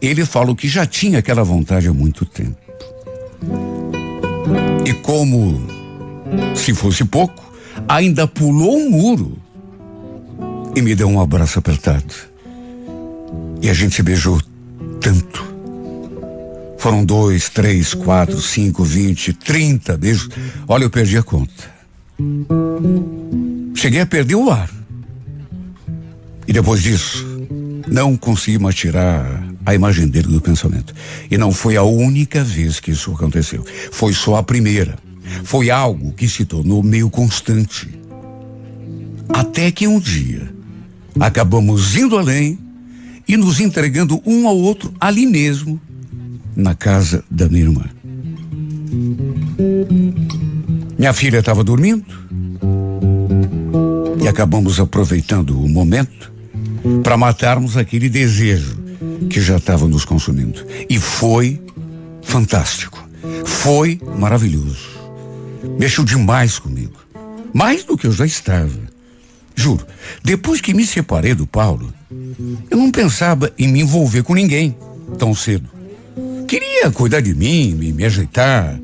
ele 0.01 0.25
falou 0.25 0.55
que 0.55 0.69
já 0.69 0.87
tinha 0.87 1.19
aquela 1.19 1.43
vontade 1.43 1.89
há 1.89 1.93
muito 1.93 2.25
tempo. 2.25 2.57
E 4.85 4.93
como 4.95 5.61
se 6.55 6.73
fosse 6.73 7.05
pouco, 7.05 7.53
ainda 7.89 8.29
pulou 8.29 8.77
um 8.77 8.89
muro 8.89 9.37
e 10.77 10.81
me 10.81 10.95
deu 10.95 11.09
um 11.09 11.21
abraço 11.21 11.59
apertado. 11.59 12.15
E 13.61 13.69
a 13.69 13.75
gente 13.75 13.97
se 13.97 14.05
beijou 14.05 14.41
tanto. 15.01 15.45
Foram 16.79 17.05
dois, 17.05 17.49
três, 17.49 17.93
quatro, 17.93 18.41
cinco, 18.41 18.85
vinte, 18.85 19.33
trinta 19.33 19.97
beijos. 19.97 20.29
Olha, 20.69 20.85
eu 20.85 20.91
perdi 20.91 21.19
a 21.19 21.25
conta. 21.25 21.75
Cheguei 23.75 24.01
a 24.01 24.07
perder 24.07 24.37
o 24.37 24.49
ar. 24.49 24.76
E 26.47 26.53
depois 26.53 26.83
disso, 26.83 27.27
não 27.89 28.17
consegui 28.17 28.59
mais 28.59 28.75
tirar 28.75 29.47
a 29.65 29.75
imagem 29.75 30.07
dele 30.07 30.29
do 30.29 30.41
pensamento. 30.41 30.95
E 31.31 31.37
não 31.37 31.51
foi 31.51 31.77
a 31.77 31.83
única 31.83 32.45
vez 32.45 32.79
que 32.79 32.93
isso 32.93 33.13
aconteceu. 33.13 33.65
Foi 33.91 34.13
só 34.13 34.37
a 34.37 34.43
primeira. 34.43 34.97
Foi 35.43 35.71
algo 35.71 36.13
que 36.13 36.29
se 36.29 36.45
tornou 36.45 36.83
meio 36.83 37.11
constante. 37.11 37.89
Até 39.29 39.71
que 39.73 39.89
um 39.89 39.99
dia 39.99 40.55
acabamos 41.19 41.97
indo 41.97 42.17
além 42.17 42.59
e 43.27 43.37
nos 43.37 43.59
entregando 43.59 44.23
um 44.25 44.47
ao 44.47 44.57
outro 44.57 44.95
ali 45.01 45.27
mesmo, 45.27 45.81
na 46.55 46.75
casa 46.75 47.25
da 47.29 47.49
minha 47.49 47.65
irmã. 47.65 47.85
Minha 50.97 51.13
filha 51.13 51.39
estava 51.39 51.65
dormindo 51.65 52.07
e 54.23 54.29
acabamos 54.29 54.79
aproveitando 54.79 55.61
o 55.61 55.69
momento 55.69 56.36
para 57.03 57.17
matarmos 57.17 57.77
aquele 57.77 58.09
desejo 58.09 58.77
que 59.29 59.41
já 59.41 59.57
estava 59.57 59.87
nos 59.87 60.05
consumindo. 60.05 60.65
E 60.89 60.99
foi 60.99 61.61
fantástico. 62.23 63.07
Foi 63.45 64.01
maravilhoso. 64.19 64.97
Mexeu 65.79 66.05
demais 66.05 66.59
comigo. 66.59 66.95
Mais 67.53 67.85
do 67.85 67.97
que 67.97 68.07
eu 68.07 68.13
já 68.13 68.27
estava. 68.27 68.97
Juro, 69.55 69.87
depois 70.23 70.61
que 70.61 70.75
me 70.75 70.85
separei 70.85 71.35
do 71.35 71.47
Paulo, 71.47 71.93
eu 72.71 72.77
não 72.77 72.91
pensava 72.91 73.51
em 73.59 73.69
me 73.69 73.81
envolver 73.81 74.23
com 74.23 74.35
ninguém 74.35 74.77
tão 75.19 75.35
cedo. 75.35 75.69
Queria 76.47 76.91
cuidar 76.91 77.21
de 77.21 77.35
mim, 77.35 77.75
me, 77.75 77.93
me 77.93 78.05
ajeitar, 78.05 78.79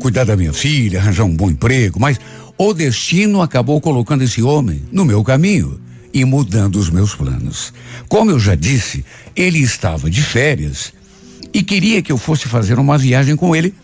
cuidar 0.00 0.24
da 0.24 0.36
minha 0.36 0.52
filha, 0.52 1.00
arranjar 1.00 1.24
um 1.24 1.34
bom 1.34 1.50
emprego, 1.50 1.98
mas 1.98 2.20
o 2.56 2.72
destino 2.74 3.40
acabou 3.40 3.80
colocando 3.80 4.22
esse 4.22 4.42
homem 4.42 4.82
no 4.92 5.04
meu 5.04 5.24
caminho 5.24 5.80
e 6.14 6.24
mudando 6.24 6.76
os 6.76 6.88
meus 6.88 7.12
planos. 7.12 7.72
Como 8.08 8.30
eu 8.30 8.38
já 8.38 8.54
disse, 8.54 9.04
ele 9.34 9.58
estava 9.58 10.08
de 10.08 10.22
férias 10.22 10.92
e 11.52 11.60
queria 11.60 12.00
que 12.00 12.12
eu 12.12 12.16
fosse 12.16 12.46
fazer 12.46 12.78
uma 12.78 12.96
viagem 12.96 13.34
com 13.34 13.54
ele 13.54 13.74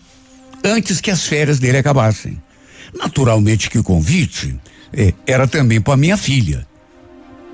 antes 0.63 1.01
que 1.01 1.11
as 1.11 1.27
férias 1.27 1.59
dele 1.59 1.77
acabassem. 1.77 2.41
Naturalmente 2.97 3.69
que 3.69 3.77
o 3.77 3.83
convite 3.83 4.55
eh, 4.93 5.13
era 5.27 5.45
também 5.45 5.81
para 5.81 5.97
minha 5.97 6.15
filha. 6.15 6.65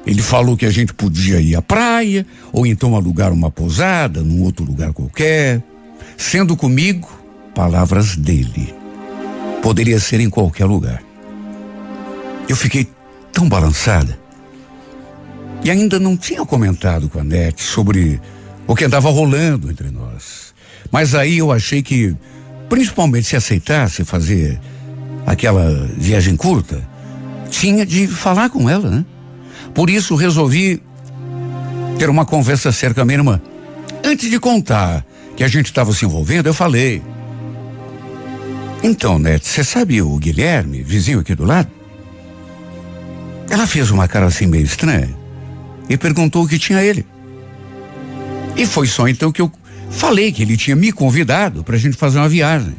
Ele 0.06 0.22
falou 0.22 0.56
que 0.56 0.66
a 0.66 0.72
gente 0.72 0.94
podia 0.94 1.42
ir 1.42 1.56
à 1.56 1.62
praia 1.62 2.26
ou 2.54 2.66
então 2.66 2.96
alugar 2.96 3.34
uma 3.34 3.50
pousada 3.50 4.22
num 4.22 4.44
outro 4.44 4.64
lugar 4.64 4.94
qualquer, 4.94 5.62
sendo 6.16 6.56
comigo 6.56 7.10
palavras 7.54 8.16
dele. 8.16 8.74
Poderia 9.62 10.00
ser 10.00 10.20
em 10.20 10.30
qualquer 10.30 10.66
lugar. 10.66 11.02
Eu 12.48 12.56
fiquei 12.56 12.88
tão 13.34 13.50
balançada 13.50 14.27
e 15.64 15.72
ainda 15.72 16.00
não 16.00 16.16
tinha 16.16 16.46
comentado 16.46 17.10
com 17.10 17.20
a 17.20 17.24
Nete 17.24 17.64
sobre 17.64 18.22
o 18.66 18.76
que 18.76 18.86
andava 18.86 19.10
rolando 19.10 19.70
entre 19.70 19.90
nós. 19.90 20.54
Mas 20.92 21.16
aí 21.16 21.40
eu 21.40 21.52
achei 21.52 21.82
que, 21.82 22.16
principalmente 22.70 23.28
se 23.28 23.36
aceitasse 23.36 24.04
fazer 24.06 24.60
aquela 25.26 25.90
viagem 25.98 26.36
curta, 26.36 26.88
tinha 27.50 27.86
de 27.86 28.08
falar 28.08 28.50
com 28.50 28.70
ela, 28.70 28.90
né? 28.90 29.06
Por 29.74 29.90
isso 29.90 30.16
resolvi 30.16 30.82
ter 31.98 32.10
uma 32.10 32.26
conversa 32.26 32.72
séria 32.72 32.96
com 32.96 33.04
minha 33.04 33.18
irmã. 33.18 33.42
Antes 34.04 34.30
de 34.30 34.40
contar 34.40 35.06
que 35.36 35.44
a 35.44 35.48
gente 35.48 35.66
estava 35.66 35.92
se 35.94 36.06
envolvendo, 36.06 36.48
eu 36.48 36.54
falei. 36.54 37.02
Então, 38.82 39.18
Nete, 39.18 39.48
você 39.48 39.64
sabe 39.64 40.02
o 40.02 40.18
Guilherme, 40.18 40.84
vizinho 40.84 41.20
aqui 41.20 41.36
do 41.36 41.44
lado? 41.44 41.70
Ela 43.50 43.66
fez 43.66 43.92
uma 43.92 44.08
cara 44.08 44.28
assim 44.28 44.46
meio 44.46 44.64
estranha 44.64 45.27
e 45.90 45.98
perguntou 45.98 46.44
o 46.44 46.48
que 46.48 46.60
tinha 46.60 46.82
ele. 46.82 47.06
E 48.56 48.66
foi 48.66 48.88
só 48.88 49.08
então 49.08 49.32
que 49.32 49.42
eu 49.42 49.52
falei 49.90 50.32
que 50.32 50.42
ele 50.42 50.58
tinha 50.58 50.76
me 50.76 50.92
convidado 50.92 51.64
para 51.64 51.76
a 51.76 51.80
gente 51.80 51.96
fazer 51.96 52.18
uma 52.18 52.30
viagem. 52.30 52.76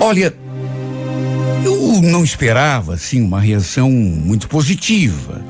Olha, 0.00 0.34
eu 1.64 2.00
não 2.02 2.22
esperava 2.22 2.94
assim 2.94 3.20
uma 3.20 3.40
reação 3.40 3.90
muito 3.90 4.48
positiva, 4.48 5.42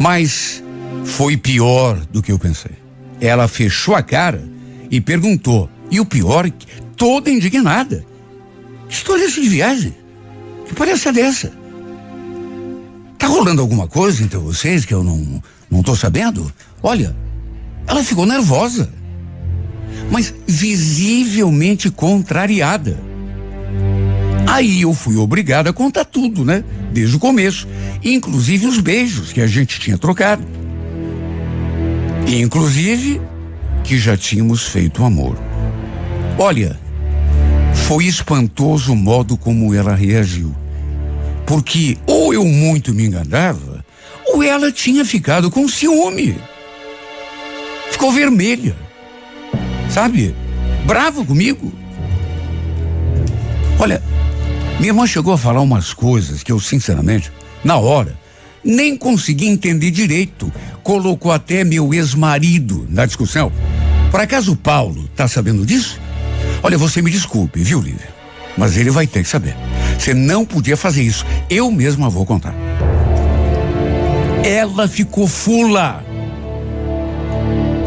mas 0.00 0.62
foi 1.04 1.36
pior 1.36 1.96
do 2.10 2.22
que 2.22 2.32
eu 2.32 2.38
pensei. 2.38 2.72
Ela 3.20 3.46
fechou 3.46 3.94
a 3.94 4.02
cara 4.02 4.42
e 4.90 5.00
perguntou. 5.00 5.70
E 5.90 6.00
o 6.00 6.04
pior, 6.04 6.50
toda 6.96 7.30
indignada. 7.30 8.04
Que 8.88 8.94
história 8.94 9.22
é 9.22 9.26
essa 9.26 9.40
de 9.40 9.48
viagem? 9.48 9.94
Que 10.66 10.74
parece 10.74 11.10
dessa? 11.12 11.52
Tá 13.24 13.28
rolando 13.30 13.62
alguma 13.62 13.88
coisa 13.88 14.22
entre 14.22 14.36
vocês 14.36 14.84
que 14.84 14.92
eu 14.92 15.02
não 15.02 15.42
não 15.70 15.82
tô 15.82 15.96
sabendo? 15.96 16.52
Olha, 16.82 17.16
ela 17.86 18.04
ficou 18.04 18.26
nervosa, 18.26 18.92
mas 20.10 20.34
visivelmente 20.46 21.90
contrariada. 21.90 23.00
Aí 24.46 24.82
eu 24.82 24.92
fui 24.92 25.16
obrigado 25.16 25.68
a 25.68 25.72
contar 25.72 26.04
tudo, 26.04 26.44
né? 26.44 26.62
Desde 26.92 27.16
o 27.16 27.18
começo, 27.18 27.66
inclusive 28.04 28.66
os 28.66 28.78
beijos 28.78 29.32
que 29.32 29.40
a 29.40 29.46
gente 29.46 29.80
tinha 29.80 29.96
trocado. 29.96 30.44
Inclusive 32.28 33.22
que 33.84 33.96
já 33.96 34.18
tínhamos 34.18 34.64
feito 34.64 35.02
amor. 35.02 35.38
Olha, 36.38 36.78
foi 37.72 38.04
espantoso 38.04 38.92
o 38.92 38.96
modo 38.96 39.34
como 39.34 39.72
ela 39.72 39.94
reagiu. 39.94 40.54
Porque 41.46 41.98
ou 42.06 42.32
eu 42.32 42.44
muito 42.44 42.94
me 42.94 43.04
enganava, 43.04 43.84
ou 44.26 44.42
ela 44.42 44.72
tinha 44.72 45.04
ficado 45.04 45.50
com 45.50 45.68
ciúme. 45.68 46.36
Ficou 47.90 48.10
vermelha. 48.10 48.74
Sabe? 49.90 50.34
Brava 50.86 51.24
comigo. 51.24 51.72
Olha, 53.78 54.02
minha 54.78 54.90
irmã 54.90 55.06
chegou 55.06 55.32
a 55.32 55.38
falar 55.38 55.60
umas 55.60 55.92
coisas 55.92 56.42
que 56.42 56.50
eu, 56.50 56.58
sinceramente, 56.58 57.30
na 57.62 57.76
hora, 57.76 58.18
nem 58.62 58.96
consegui 58.96 59.46
entender 59.46 59.90
direito. 59.90 60.52
Colocou 60.82 61.32
até 61.32 61.64
meu 61.64 61.92
ex-marido 61.92 62.86
na 62.88 63.06
discussão. 63.06 63.52
Por 64.10 64.20
acaso 64.20 64.56
Paulo 64.56 65.08
tá 65.14 65.26
sabendo 65.26 65.66
disso? 65.66 66.00
Olha, 66.62 66.78
você 66.78 67.02
me 67.02 67.10
desculpe, 67.10 67.62
viu, 67.62 67.80
Lívia? 67.80 68.08
Mas 68.56 68.76
ele 68.76 68.90
vai 68.90 69.06
ter 69.06 69.22
que 69.22 69.28
saber. 69.28 69.56
Você 69.98 70.14
não 70.14 70.44
podia 70.44 70.76
fazer 70.76 71.02
isso. 71.02 71.24
Eu 71.48 71.70
mesma 71.70 72.08
vou 72.08 72.26
contar. 72.26 72.54
Ela 74.44 74.86
ficou 74.86 75.26
fula. 75.26 76.04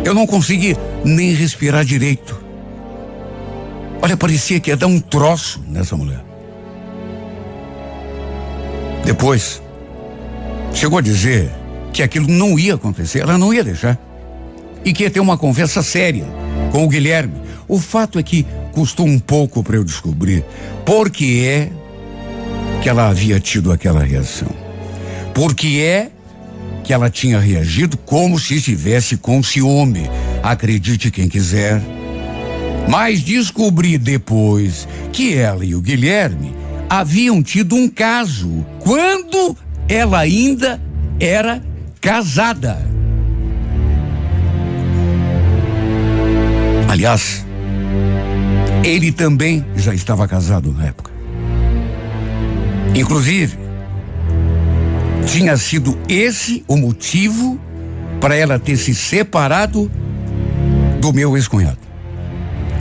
Eu 0.04 0.14
não 0.14 0.26
consegui 0.26 0.76
nem 1.04 1.34
respirar 1.34 1.86
direito. 1.86 2.42
Olha, 4.02 4.16
parecia 4.16 4.60
que 4.60 4.70
ia 4.70 4.78
dar 4.78 4.88
um 4.88 5.00
troço 5.00 5.64
nessa 5.68 5.96
mulher. 5.96 6.24
Depois, 9.04 9.62
chegou 10.74 11.00
a 11.00 11.02
dizer 11.02 11.52
que 11.94 12.04
aquilo 12.04 12.28
não 12.28 12.58
ia 12.58 12.76
acontecer, 12.76 13.20
ela 13.20 13.38
não 13.38 13.54
ia 13.54 13.64
deixar. 13.64 13.98
E 14.86 14.94
que 14.94 15.04
ia 15.04 15.10
ter 15.10 15.20
uma 15.20 15.38
conversa 15.38 15.82
séria 15.82 16.26
com 16.72 16.84
o 16.84 16.88
Guilherme. 16.88 17.42
O 17.68 17.80
fato 17.80 18.18
é 18.20 18.24
que 18.24 18.46
custou 18.72 19.06
um 19.06 19.20
pouco 19.20 19.64
para 19.64 19.76
eu 19.76 19.84
descobrir 19.84 20.46
por 20.86 21.10
que 21.10 21.46
é 21.46 21.72
que 22.82 22.90
ela 22.90 23.08
havia 23.10 23.40
tido 23.40 23.72
aquela 23.72 24.04
reação. 24.04 24.50
Porque 25.34 25.80
é 25.80 26.12
que 26.84 26.94
ela 26.94 27.10
tinha 27.10 27.40
reagido 27.40 27.98
como 27.98 28.40
se 28.40 28.56
estivesse 28.56 29.18
com 29.18 29.44
ciúme. 29.44 30.10
Acredite 30.42 31.12
quem 31.12 31.28
quiser. 31.28 31.82
Mas 32.88 33.22
descobri 33.22 33.98
depois 33.98 34.88
que 35.12 35.36
ela 35.36 35.66
e 35.66 35.76
o 35.76 35.82
Guilherme 35.82 36.56
haviam 36.90 37.44
tido 37.44 37.76
um 37.76 37.90
caso 37.90 38.66
quando 38.80 39.58
ela 39.90 40.20
ainda 40.20 40.82
era 41.20 41.62
casada. 42.00 42.78
Aliás, 46.88 47.46
ele 48.84 49.12
também 49.12 49.66
já 49.76 49.94
estava 49.94 50.26
casado 50.26 50.72
na 50.72 50.86
época. 50.86 51.17
Inclusive, 52.98 53.56
tinha 55.28 55.56
sido 55.56 55.96
esse 56.10 56.64
o 56.68 56.76
motivo 56.76 57.60
para 58.20 58.36
ela 58.36 58.58
ter 58.58 58.76
se 58.76 58.96
separado 58.96 59.92
do 61.00 61.14
meu 61.14 61.38
ex-cunhado. 61.38 61.78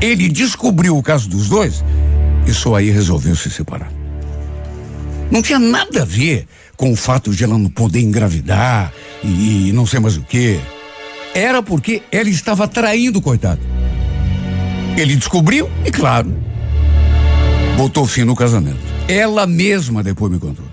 Ele 0.00 0.28
descobriu 0.28 0.96
o 0.96 1.02
caso 1.02 1.28
dos 1.28 1.48
dois 1.48 1.84
e 2.46 2.54
só 2.54 2.76
aí 2.76 2.90
resolveu 2.90 3.36
se 3.36 3.50
separar. 3.50 3.92
Não 5.30 5.42
tinha 5.42 5.58
nada 5.58 6.02
a 6.02 6.04
ver 6.06 6.46
com 6.76 6.92
o 6.92 6.96
fato 6.96 7.32
de 7.32 7.44
ela 7.44 7.58
não 7.58 7.68
poder 7.68 8.00
engravidar 8.00 8.92
e, 9.22 9.68
e 9.68 9.72
não 9.72 9.84
sei 9.84 10.00
mais 10.00 10.16
o 10.16 10.22
que. 10.22 10.58
Era 11.34 11.62
porque 11.62 12.02
ela 12.10 12.30
estava 12.30 12.66
traindo 12.66 13.18
o 13.18 13.22
coitado. 13.22 13.60
Ele 14.96 15.14
descobriu 15.14 15.70
e, 15.84 15.90
claro, 15.90 16.34
botou 17.76 18.06
fim 18.06 18.24
no 18.24 18.34
casamento. 18.34 18.95
Ela 19.08 19.46
mesma 19.46 20.02
depois 20.02 20.32
me 20.32 20.38
contou. 20.38 20.64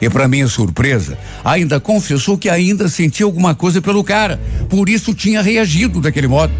E 0.00 0.10
para 0.10 0.28
minha 0.28 0.48
surpresa, 0.48 1.16
ainda 1.44 1.80
confessou 1.80 2.36
que 2.36 2.48
ainda 2.48 2.88
sentia 2.88 3.24
alguma 3.24 3.54
coisa 3.54 3.80
pelo 3.80 4.02
cara, 4.02 4.40
por 4.68 4.88
isso 4.88 5.14
tinha 5.14 5.40
reagido 5.40 6.00
daquele 6.00 6.26
modo. 6.26 6.52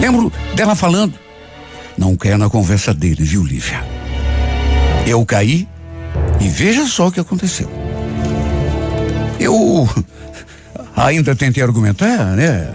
Lembro 0.00 0.32
dela 0.54 0.74
falando: 0.74 1.14
Não 1.96 2.16
quer 2.16 2.38
na 2.38 2.48
conversa 2.48 2.94
dele, 2.94 3.22
viu, 3.22 3.44
Lívia? 3.44 3.84
Eu 5.06 5.24
caí 5.24 5.68
e 6.40 6.48
veja 6.48 6.86
só 6.86 7.08
o 7.08 7.12
que 7.12 7.20
aconteceu. 7.20 7.70
Eu 9.38 9.88
ainda 10.96 11.34
tentei 11.36 11.62
argumentar, 11.62 12.34
né? 12.34 12.72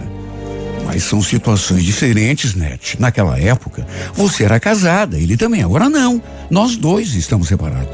Mas 0.94 1.02
são 1.02 1.20
situações 1.20 1.82
diferentes, 1.82 2.54
Net. 2.54 3.00
Naquela 3.00 3.36
época, 3.36 3.84
você 4.14 4.44
era 4.44 4.60
casada, 4.60 5.18
ele 5.18 5.36
também. 5.36 5.60
Agora 5.60 5.90
não. 5.90 6.22
Nós 6.48 6.76
dois 6.76 7.16
estamos 7.16 7.48
separados. 7.48 7.92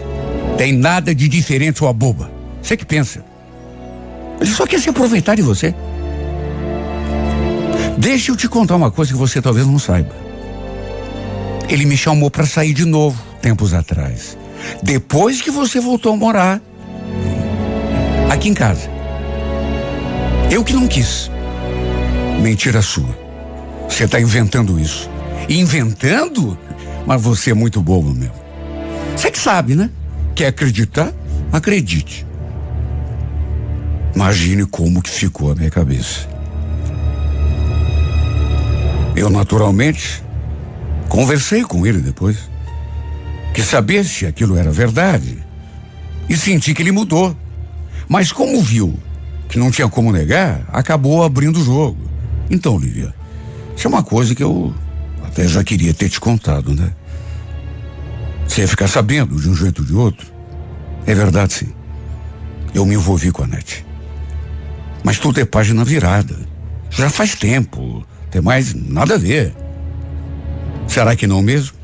Tem 0.58 0.74
nada 0.74 1.14
de 1.14 1.26
diferente, 1.26 1.78
sua 1.78 1.94
boba. 1.94 2.30
Você 2.60 2.76
que 2.76 2.84
pensa. 2.84 3.24
Ele 4.38 4.50
só 4.50 4.66
quer 4.66 4.78
se 4.78 4.90
aproveitar 4.90 5.34
de 5.34 5.40
você. 5.40 5.74
Deixa 7.96 8.32
eu 8.32 8.36
te 8.36 8.46
contar 8.46 8.76
uma 8.76 8.90
coisa 8.90 9.10
que 9.10 9.18
você 9.18 9.40
talvez 9.40 9.66
não 9.66 9.78
saiba. 9.78 10.14
Ele 11.70 11.86
me 11.86 11.96
chamou 11.96 12.30
para 12.30 12.44
sair 12.44 12.74
de 12.74 12.84
novo, 12.84 13.18
tempos 13.40 13.72
atrás. 13.72 14.36
Depois 14.82 15.40
que 15.40 15.50
você 15.50 15.80
voltou 15.80 16.12
a 16.12 16.16
morar 16.16 16.60
aqui 18.28 18.50
em 18.50 18.54
casa. 18.54 18.90
Eu 20.50 20.62
que 20.62 20.74
não 20.74 20.86
quis. 20.86 21.29
Mentira 22.40 22.80
sua. 22.80 23.18
Você 23.88 24.04
está 24.04 24.18
inventando 24.18 24.80
isso. 24.80 25.10
Inventando? 25.48 26.58
Mas 27.06 27.20
você 27.20 27.50
é 27.50 27.54
muito 27.54 27.82
bobo 27.82 28.14
mesmo. 28.14 28.34
Você 29.14 29.30
que 29.30 29.38
sabe, 29.38 29.74
né? 29.74 29.90
Quer 30.34 30.46
acreditar? 30.46 31.12
Acredite. 31.52 32.26
Imagine 34.14 34.64
como 34.64 35.02
que 35.02 35.10
ficou 35.10 35.52
a 35.52 35.54
minha 35.54 35.70
cabeça. 35.70 36.28
Eu 39.14 39.28
naturalmente 39.28 40.22
conversei 41.08 41.62
com 41.62 41.86
ele 41.86 41.98
depois. 42.00 42.38
Que 43.52 43.62
saber 43.62 44.04
se 44.04 44.24
aquilo 44.24 44.56
era 44.56 44.70
verdade. 44.70 45.44
E 46.28 46.36
senti 46.36 46.72
que 46.72 46.82
ele 46.82 46.92
mudou. 46.92 47.36
Mas 48.08 48.32
como 48.32 48.62
viu 48.62 48.98
que 49.48 49.58
não 49.58 49.70
tinha 49.70 49.88
como 49.88 50.12
negar, 50.12 50.62
acabou 50.72 51.22
abrindo 51.22 51.60
o 51.60 51.64
jogo. 51.64 52.09
Então, 52.50 52.78
Lívia, 52.78 53.14
isso 53.76 53.86
é 53.86 53.88
uma 53.88 54.02
coisa 54.02 54.34
que 54.34 54.42
eu 54.42 54.74
até 55.24 55.46
já 55.46 55.62
queria 55.62 55.94
ter 55.94 56.08
te 56.08 56.20
contado, 56.20 56.74
né? 56.74 56.92
Você 58.46 58.62
ia 58.62 58.68
ficar 58.68 58.88
sabendo 58.88 59.40
de 59.40 59.48
um 59.48 59.54
jeito 59.54 59.82
ou 59.82 59.86
de 59.86 59.94
outro. 59.94 60.26
É 61.06 61.14
verdade, 61.14 61.52
sim. 61.52 61.72
Eu 62.74 62.84
me 62.84 62.94
envolvi 62.94 63.30
com 63.30 63.44
a 63.44 63.46
NET. 63.46 63.86
Mas 65.04 65.18
tudo 65.18 65.40
é 65.40 65.44
página 65.44 65.84
virada. 65.84 66.36
Já 66.90 67.08
faz 67.08 67.36
tempo. 67.36 68.04
Tem 68.30 68.42
mais 68.42 68.74
nada 68.74 69.14
a 69.14 69.18
ver. 69.18 69.54
Será 70.88 71.14
que 71.14 71.28
não 71.28 71.40
mesmo? 71.40 71.78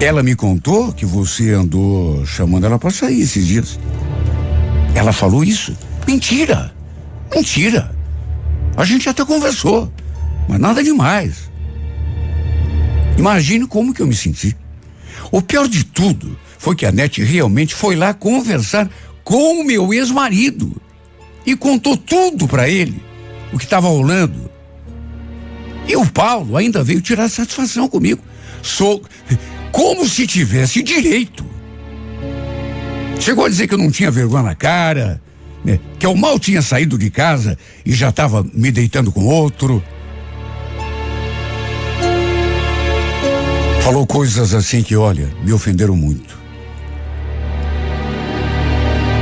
Ela 0.00 0.22
me 0.22 0.34
contou 0.34 0.92
que 0.92 1.06
você 1.06 1.52
andou 1.52 2.26
chamando 2.26 2.66
ela 2.66 2.78
para 2.78 2.90
sair 2.90 3.22
esses 3.22 3.46
dias. 3.46 3.78
Ela 4.94 5.12
falou 5.12 5.42
isso? 5.42 5.74
Mentira! 6.06 6.74
Mentira! 7.34 7.93
A 8.76 8.84
gente 8.84 9.08
até 9.08 9.24
conversou, 9.24 9.92
mas 10.48 10.58
nada 10.58 10.82
demais. 10.82 11.50
Imagine 13.16 13.66
como 13.66 13.94
que 13.94 14.02
eu 14.02 14.06
me 14.06 14.14
senti. 14.14 14.56
O 15.30 15.40
pior 15.40 15.68
de 15.68 15.84
tudo 15.84 16.36
foi 16.58 16.74
que 16.74 16.86
a 16.86 16.92
Nete 16.92 17.22
realmente 17.22 17.74
foi 17.74 17.94
lá 17.94 18.12
conversar 18.12 18.90
com 19.22 19.60
o 19.60 19.64
meu 19.64 19.92
ex-marido 19.94 20.74
e 21.46 21.54
contou 21.56 21.96
tudo 21.96 22.48
para 22.48 22.68
ele, 22.68 23.00
o 23.52 23.58
que 23.58 23.64
estava 23.64 23.88
rolando. 23.88 24.50
E 25.86 25.96
o 25.96 26.06
Paulo 26.06 26.56
ainda 26.56 26.82
veio 26.82 27.00
tirar 27.00 27.28
satisfação 27.28 27.88
comigo. 27.88 28.22
Sou 28.62 29.02
como 29.70 30.08
se 30.08 30.26
tivesse 30.26 30.82
direito. 30.82 31.44
Chegou 33.20 33.44
a 33.44 33.48
dizer 33.48 33.68
que 33.68 33.74
eu 33.74 33.78
não 33.78 33.90
tinha 33.90 34.10
vergonha 34.10 34.42
na 34.42 34.54
cara, 34.54 35.20
né? 35.64 35.80
Que 35.98 36.06
eu 36.06 36.14
mal 36.14 36.38
tinha 36.38 36.60
saído 36.60 36.98
de 36.98 37.10
casa 37.10 37.56
e 37.84 37.92
já 37.92 38.10
estava 38.10 38.44
me 38.52 38.70
deitando 38.70 39.10
com 39.10 39.24
outro. 39.24 39.82
Falou 43.80 44.06
coisas 44.06 44.54
assim 44.54 44.82
que, 44.82 44.96
olha, 44.96 45.30
me 45.42 45.52
ofenderam 45.52 45.96
muito. 45.96 46.38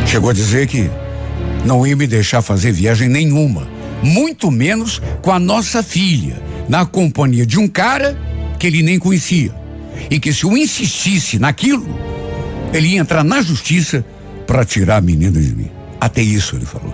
Chegou 0.07 0.31
a 0.31 0.33
dizer 0.33 0.66
que 0.66 0.90
não 1.64 1.87
ia 1.87 1.96
me 1.96 2.07
deixar 2.07 2.42
fazer 2.42 2.72
viagem 2.72 3.09
nenhuma, 3.09 3.66
muito 4.02 4.50
menos 4.50 5.00
com 5.20 5.31
a 5.33 5.38
nossa 5.38 5.83
filha, 5.83 6.40
na 6.68 6.85
companhia 6.85 7.46
de 7.46 7.59
um 7.59 7.66
cara 7.66 8.18
que 8.59 8.66
ele 8.66 8.83
nem 8.83 8.98
conhecia. 8.98 9.55
E 10.11 10.18
que 10.20 10.33
se 10.33 10.44
eu 10.44 10.57
insistisse 10.57 11.38
naquilo, 11.38 11.87
ele 12.72 12.88
ia 12.88 13.00
entrar 13.00 13.24
na 13.24 13.40
justiça 13.42 14.05
para 14.46 14.64
tirar 14.64 14.96
a 14.96 15.00
menina 15.00 15.40
de 15.40 15.55
mim. 15.55 15.82
Até 16.02 16.20
isso 16.20 16.56
ele 16.56 16.66
falou. 16.66 16.92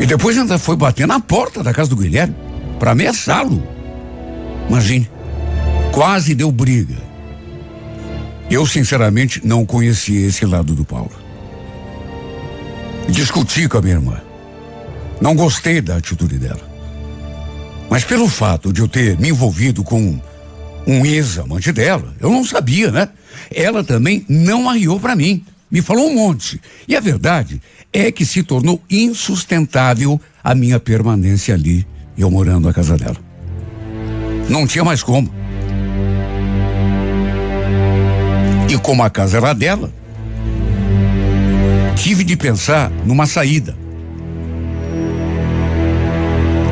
E 0.00 0.06
depois 0.06 0.38
ainda 0.38 0.58
foi 0.58 0.76
bater 0.76 1.06
na 1.06 1.20
porta 1.20 1.62
da 1.62 1.74
casa 1.74 1.90
do 1.90 1.96
Guilherme 1.96 2.34
para 2.78 2.92
ameaçá-lo. 2.92 3.62
Imagine, 4.66 5.10
quase 5.92 6.34
deu 6.34 6.50
briga. 6.50 6.96
Eu, 8.50 8.64
sinceramente, 8.64 9.46
não 9.46 9.66
conhecia 9.66 10.26
esse 10.26 10.46
lado 10.46 10.74
do 10.74 10.86
Paulo. 10.86 11.12
Discuti 13.10 13.68
com 13.68 13.76
a 13.76 13.82
minha 13.82 13.96
irmã. 13.96 14.18
Não 15.20 15.36
gostei 15.36 15.82
da 15.82 15.96
atitude 15.96 16.38
dela. 16.38 16.66
Mas 17.90 18.04
pelo 18.04 18.26
fato 18.26 18.72
de 18.72 18.80
eu 18.80 18.88
ter 18.88 19.18
me 19.18 19.28
envolvido 19.28 19.84
com 19.84 20.18
um 20.86 21.04
ex-amante 21.04 21.72
dela, 21.72 22.14
eu 22.18 22.30
não 22.30 22.42
sabia, 22.42 22.90
né? 22.90 23.10
Ela 23.54 23.84
também 23.84 24.24
não 24.26 24.70
arriou 24.70 24.98
para 24.98 25.14
mim. 25.14 25.44
Me 25.70 25.82
falou 25.82 26.08
um 26.08 26.14
monte. 26.14 26.60
E 26.86 26.96
a 26.96 27.00
verdade 27.00 27.60
é 27.92 28.10
que 28.10 28.24
se 28.24 28.42
tornou 28.42 28.82
insustentável 28.90 30.20
a 30.42 30.54
minha 30.54 30.80
permanência 30.80 31.54
ali, 31.54 31.86
eu 32.16 32.30
morando 32.30 32.66
na 32.66 32.72
casa 32.72 32.96
dela. 32.96 33.16
Não 34.48 34.66
tinha 34.66 34.84
mais 34.84 35.02
como. 35.02 35.30
E 38.70 38.78
como 38.78 39.02
a 39.02 39.10
casa 39.10 39.38
era 39.38 39.52
dela, 39.52 39.92
tive 41.96 42.24
de 42.24 42.36
pensar 42.36 42.90
numa 43.04 43.26
saída. 43.26 43.76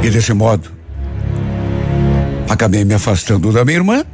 E 0.03 0.11
desse 0.11 0.33
modo, 0.33 0.71
acabei 2.49 2.85
me 2.85 2.95
afastando 2.95 3.53
da 3.53 3.65
minha 3.65 3.79
irmã 3.79 4.05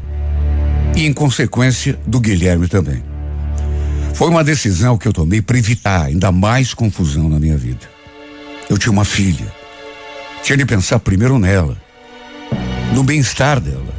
e, 0.96 1.06
em 1.06 1.12
consequência, 1.12 1.98
do 2.06 2.18
Guilherme 2.18 2.66
também. 2.66 3.11
Foi 4.14 4.28
uma 4.28 4.44
decisão 4.44 4.98
que 4.98 5.08
eu 5.08 5.12
tomei 5.12 5.40
para 5.40 5.58
evitar 5.58 6.02
ainda 6.04 6.30
mais 6.30 6.74
confusão 6.74 7.28
na 7.28 7.38
minha 7.38 7.56
vida. 7.56 7.90
Eu 8.68 8.78
tinha 8.78 8.92
uma 8.92 9.04
filha. 9.04 9.52
Tinha 10.42 10.56
de 10.56 10.66
pensar 10.66 10.98
primeiro 10.98 11.38
nela, 11.38 11.80
no 12.94 13.02
bem-estar 13.02 13.60
dela. 13.60 13.94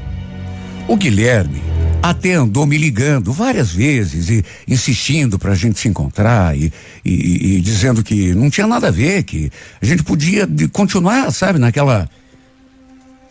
O 0.88 0.96
Guilherme 0.96 1.62
até 2.02 2.34
andou 2.34 2.66
me 2.66 2.78
ligando 2.78 3.32
várias 3.32 3.72
vezes 3.72 4.30
e 4.30 4.46
insistindo 4.68 5.40
para 5.40 5.54
a 5.54 5.56
gente 5.56 5.80
se 5.80 5.88
encontrar 5.88 6.56
e, 6.56 6.72
e, 7.04 7.56
e, 7.56 7.62
dizendo 7.62 8.04
que 8.04 8.34
não 8.34 8.50
tinha 8.50 8.68
nada 8.68 8.90
a 8.90 8.92
ver, 8.92 9.24
que 9.24 9.50
a 9.82 9.86
gente 9.86 10.04
podia 10.04 10.48
continuar, 10.72 11.32
sabe, 11.32 11.60
naquela. 11.60 12.10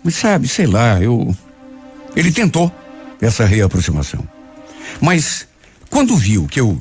Mas 0.03 0.15
sabe, 0.15 0.49
sei 0.49 0.67
lá, 0.67 1.01
eu. 1.03 1.37
Ele 2.17 2.33
tentou 2.33 2.73
essa 3.21 3.45
reaproximação. 3.45 4.27
Mas 5.01 5.47
quando 5.93 6.17
viu 6.17 6.47
que 6.47 6.59
eu 6.59 6.81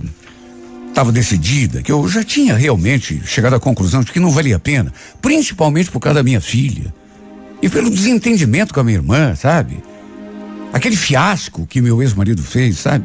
estava 0.87 1.11
decidida, 1.11 1.83
que 1.83 1.91
eu 1.91 2.07
já 2.07 2.23
tinha 2.23 2.55
realmente 2.55 3.21
chegado 3.25 3.53
à 3.53 3.59
conclusão 3.59 4.01
de 4.01 4.09
que 4.09 4.21
não 4.21 4.31
valia 4.31 4.55
a 4.55 4.59
pena, 4.59 4.93
principalmente 5.21 5.91
por 5.91 5.99
causa 5.99 6.15
da 6.15 6.23
minha 6.23 6.39
filha 6.39 6.93
e 7.61 7.67
pelo 7.67 7.89
desentendimento 7.89 8.73
com 8.73 8.79
a 8.79 8.83
minha 8.85 8.97
irmã, 8.97 9.35
sabe? 9.35 9.83
Aquele 10.71 10.95
fiasco 10.95 11.67
que 11.67 11.81
meu 11.81 12.01
ex-marido 12.01 12.41
fez, 12.41 12.79
sabe? 12.79 13.03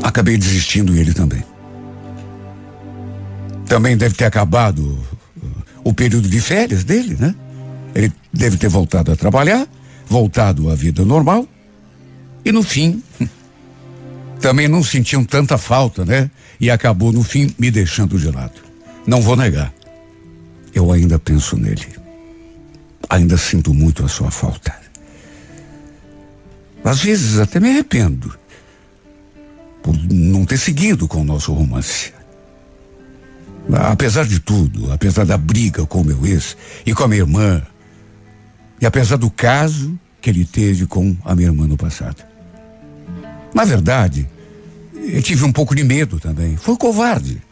Acabei 0.00 0.38
desistindo 0.38 0.94
ele 0.94 1.12
também. 1.12 1.42
Também 3.66 3.96
deve 3.96 4.14
ter 4.14 4.26
acabado 4.26 4.80
uh, 4.80 5.46
o 5.82 5.92
período 5.92 6.28
de 6.28 6.40
férias 6.40 6.84
dele, 6.84 7.16
né? 7.18 7.34
Ele 7.96 8.12
deve 8.32 8.56
ter 8.56 8.68
voltado 8.68 9.10
a 9.10 9.16
trabalhar, 9.16 9.66
voltado 10.08 10.70
à 10.70 10.76
vida 10.76 11.04
normal 11.04 11.48
e 12.44 12.52
no 12.52 12.62
fim 12.62 13.02
também 14.40 14.68
não 14.68 14.82
sentiam 14.82 15.24
tanta 15.24 15.58
falta, 15.58 16.04
né? 16.04 16.30
E 16.58 16.70
acabou 16.70 17.12
no 17.12 17.22
fim 17.22 17.54
me 17.58 17.70
deixando 17.70 18.18
de 18.18 18.30
lado. 18.30 18.60
Não 19.06 19.20
vou 19.20 19.36
negar. 19.36 19.72
Eu 20.74 20.92
ainda 20.92 21.18
penso 21.18 21.56
nele. 21.56 21.86
Ainda 23.08 23.36
sinto 23.36 23.74
muito 23.74 24.04
a 24.04 24.08
sua 24.08 24.30
falta. 24.30 24.74
Às 26.84 27.02
vezes 27.02 27.38
até 27.38 27.60
me 27.60 27.68
arrependo 27.68 28.34
por 29.82 29.94
não 30.10 30.44
ter 30.44 30.58
seguido 30.58 31.06
com 31.06 31.20
o 31.20 31.24
nosso 31.24 31.52
romance. 31.52 32.12
Apesar 33.72 34.26
de 34.26 34.40
tudo, 34.40 34.92
apesar 34.92 35.24
da 35.24 35.36
briga 35.36 35.86
com 35.86 36.00
o 36.00 36.04
meu 36.04 36.26
ex 36.26 36.56
e 36.84 36.94
com 36.94 37.04
a 37.04 37.08
minha 37.08 37.20
irmã, 37.20 37.62
e 38.80 38.86
apesar 38.86 39.16
do 39.16 39.30
caso 39.30 39.98
que 40.20 40.30
ele 40.30 40.44
teve 40.44 40.86
com 40.86 41.16
a 41.24 41.34
minha 41.34 41.48
irmã 41.48 41.66
no 41.66 41.76
passado. 41.76 42.29
Na 43.54 43.64
verdade, 43.64 44.28
eu 44.94 45.22
tive 45.22 45.44
um 45.44 45.52
pouco 45.52 45.74
de 45.74 45.82
medo 45.82 46.20
também. 46.20 46.56
Foi 46.56 46.76
covarde. 46.76 47.42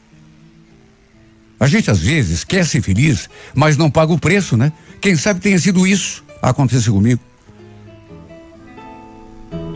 A 1.60 1.66
gente 1.66 1.90
às 1.90 1.98
vezes 1.98 2.44
quer 2.44 2.64
ser 2.64 2.80
feliz, 2.82 3.28
mas 3.54 3.76
não 3.76 3.90
paga 3.90 4.12
o 4.12 4.18
preço, 4.18 4.56
né? 4.56 4.72
Quem 5.00 5.16
sabe 5.16 5.40
tenha 5.40 5.58
sido 5.58 5.86
isso 5.86 6.24
acontecer 6.40 6.90
comigo. 6.90 7.20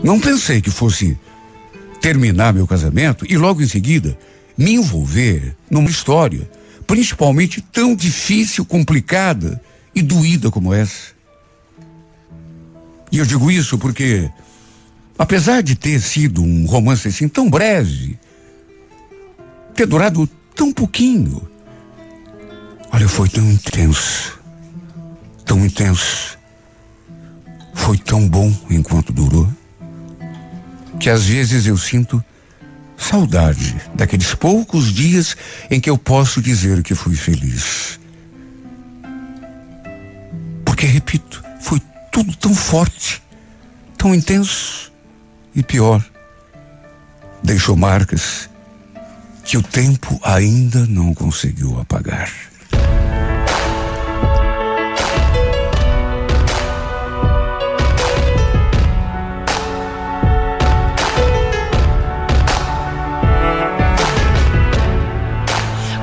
Não 0.03 0.19
pensei 0.19 0.61
que 0.61 0.69
fosse 0.69 1.17
terminar 2.01 2.53
meu 2.53 2.67
casamento 2.67 3.25
e 3.29 3.37
logo 3.37 3.61
em 3.61 3.67
seguida 3.67 4.17
me 4.57 4.73
envolver 4.73 5.55
numa 5.69 5.89
história, 5.89 6.49
principalmente 6.85 7.61
tão 7.61 7.95
difícil, 7.95 8.65
complicada 8.65 9.61
e 9.95 10.01
doída 10.01 10.51
como 10.51 10.73
essa. 10.73 11.13
E 13.11 13.17
eu 13.17 13.25
digo 13.25 13.49
isso 13.49 13.77
porque, 13.77 14.29
apesar 15.17 15.61
de 15.61 15.75
ter 15.75 16.01
sido 16.01 16.41
um 16.41 16.65
romance 16.65 17.07
assim 17.07 17.27
tão 17.27 17.49
breve, 17.49 18.17
ter 19.75 19.85
durado 19.85 20.27
tão 20.55 20.71
pouquinho, 20.71 21.47
olha, 22.91 23.07
foi 23.07 23.29
tão 23.29 23.49
intenso, 23.51 24.39
tão 25.45 25.65
intenso, 25.65 26.37
foi 27.73 27.97
tão 27.97 28.27
bom 28.27 28.55
enquanto 28.69 29.13
durou, 29.13 29.47
que 30.99 31.09
às 31.09 31.25
vezes 31.25 31.65
eu 31.65 31.77
sinto 31.77 32.23
saudade 32.97 33.75
daqueles 33.95 34.33
poucos 34.33 34.91
dias 34.91 35.35
em 35.69 35.79
que 35.79 35.89
eu 35.89 35.97
posso 35.97 36.41
dizer 36.41 36.81
que 36.81 36.95
fui 36.95 37.15
feliz. 37.15 37.99
Porque, 40.63 40.85
repito, 40.85 41.43
foi 41.59 41.81
tudo 42.11 42.35
tão 42.37 42.53
forte, 42.53 43.21
tão 43.97 44.15
intenso 44.15 44.92
e 45.55 45.63
pior. 45.63 46.03
Deixou 47.43 47.75
marcas 47.75 48.49
que 49.43 49.57
o 49.57 49.61
tempo 49.61 50.19
ainda 50.23 50.85
não 50.87 51.13
conseguiu 51.13 51.79
apagar. 51.79 52.31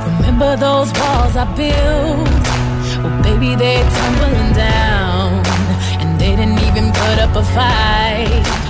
Remember 0.04 0.56
those 0.56 0.92
walls 0.92 1.36
I 1.36 1.44
built? 1.56 2.30
Well, 3.02 3.22
baby, 3.22 3.56
they're 3.56 3.88
tumbling 3.90 4.52
down. 4.52 5.42
And 6.00 6.18
they 6.20 6.36
didn't 6.36 6.60
even 6.60 6.92
put 6.92 7.18
up 7.18 7.34
a 7.34 7.42
fight. 7.42 8.69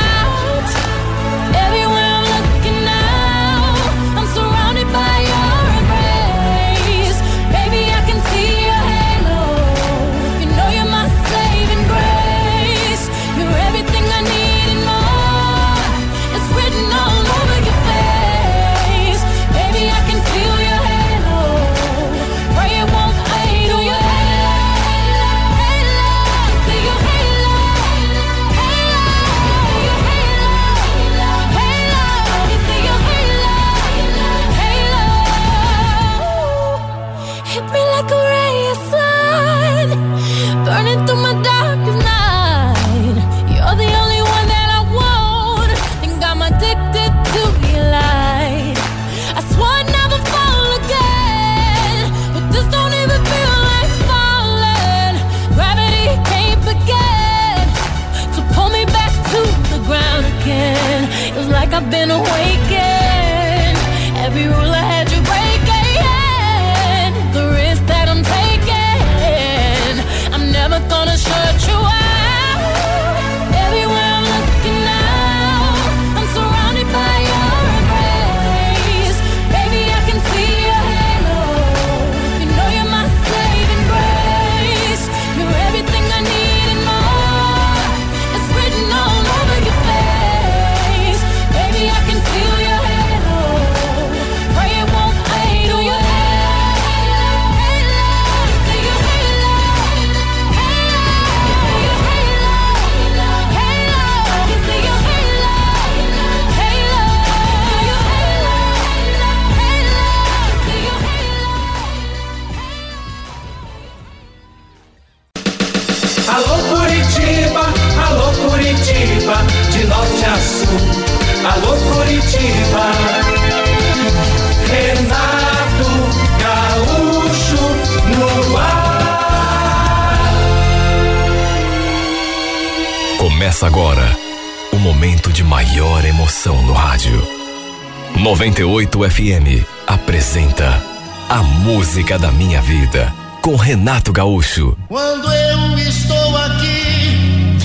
98 138.31 139.11
FM 139.11 139.67
apresenta 139.85 140.81
A 141.27 141.43
Música 141.43 142.17
da 142.17 142.31
Minha 142.31 142.61
Vida 142.61 143.13
com 143.41 143.57
Renato 143.57 144.13
Gaúcho. 144.13 144.77
Quando 144.87 145.29
eu 145.29 145.77
estou 145.77 146.37
aqui, 146.37 147.57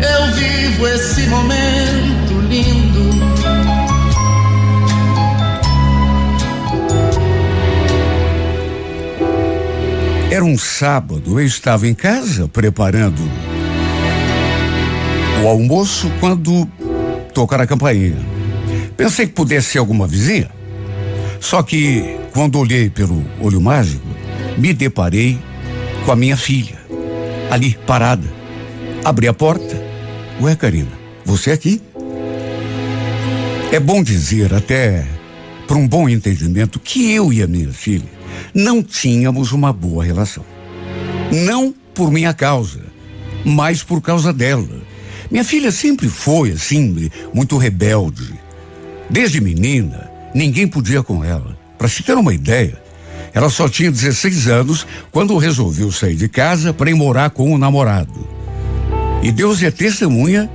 eu 0.00 0.32
vivo 0.32 0.88
esse 0.88 1.26
momento 1.26 2.32
lindo. 2.48 3.10
Era 10.30 10.46
um 10.46 10.56
sábado, 10.56 11.38
eu 11.38 11.44
estava 11.46 11.86
em 11.86 11.92
casa 11.94 12.48
preparando 12.48 13.20
o 15.44 15.46
almoço 15.46 16.10
quando 16.20 16.66
tocaram 17.34 17.64
a 17.64 17.66
campainha. 17.66 18.31
Pensei 19.02 19.26
que 19.26 19.32
pudesse 19.32 19.72
ser 19.72 19.78
alguma 19.78 20.06
vizinha. 20.06 20.48
Só 21.40 21.60
que 21.60 22.20
quando 22.32 22.56
olhei 22.56 22.88
pelo 22.88 23.24
olho 23.40 23.60
mágico, 23.60 24.06
me 24.56 24.72
deparei 24.72 25.40
com 26.04 26.12
a 26.12 26.16
minha 26.16 26.36
filha, 26.36 26.78
ali 27.50 27.76
parada. 27.84 28.32
Abri 29.04 29.26
a 29.26 29.34
porta. 29.34 29.76
Ué, 30.40 30.54
Karina, 30.54 30.92
você 31.24 31.50
aqui? 31.50 31.82
É 33.72 33.80
bom 33.80 34.04
dizer, 34.04 34.54
até 34.54 35.04
para 35.66 35.76
um 35.76 35.88
bom 35.88 36.08
entendimento, 36.08 36.78
que 36.78 37.12
eu 37.12 37.32
e 37.32 37.42
a 37.42 37.46
minha 37.48 37.72
filha 37.72 38.08
não 38.54 38.84
tínhamos 38.84 39.50
uma 39.50 39.72
boa 39.72 40.04
relação. 40.04 40.44
Não 41.32 41.74
por 41.92 42.12
minha 42.12 42.32
causa, 42.32 42.80
mas 43.44 43.82
por 43.82 44.00
causa 44.00 44.32
dela. 44.32 44.80
Minha 45.28 45.42
filha 45.42 45.72
sempre 45.72 46.08
foi 46.08 46.52
assim, 46.52 47.10
muito 47.34 47.56
rebelde. 47.56 48.41
Desde 49.12 49.42
menina, 49.42 50.10
ninguém 50.34 50.66
podia 50.66 51.02
com 51.02 51.22
ela. 51.22 51.54
Para 51.76 51.86
se 51.86 52.02
ter 52.02 52.16
uma 52.16 52.32
ideia, 52.32 52.80
ela 53.34 53.50
só 53.50 53.68
tinha 53.68 53.90
16 53.90 54.48
anos 54.48 54.86
quando 55.10 55.36
resolveu 55.36 55.92
sair 55.92 56.16
de 56.16 56.30
casa 56.30 56.72
para 56.72 56.90
ir 56.90 56.94
morar 56.94 57.28
com 57.28 57.52
o 57.52 57.58
namorado. 57.58 58.26
E 59.22 59.30
Deus 59.30 59.62
é 59.62 59.70
testemunha 59.70 60.50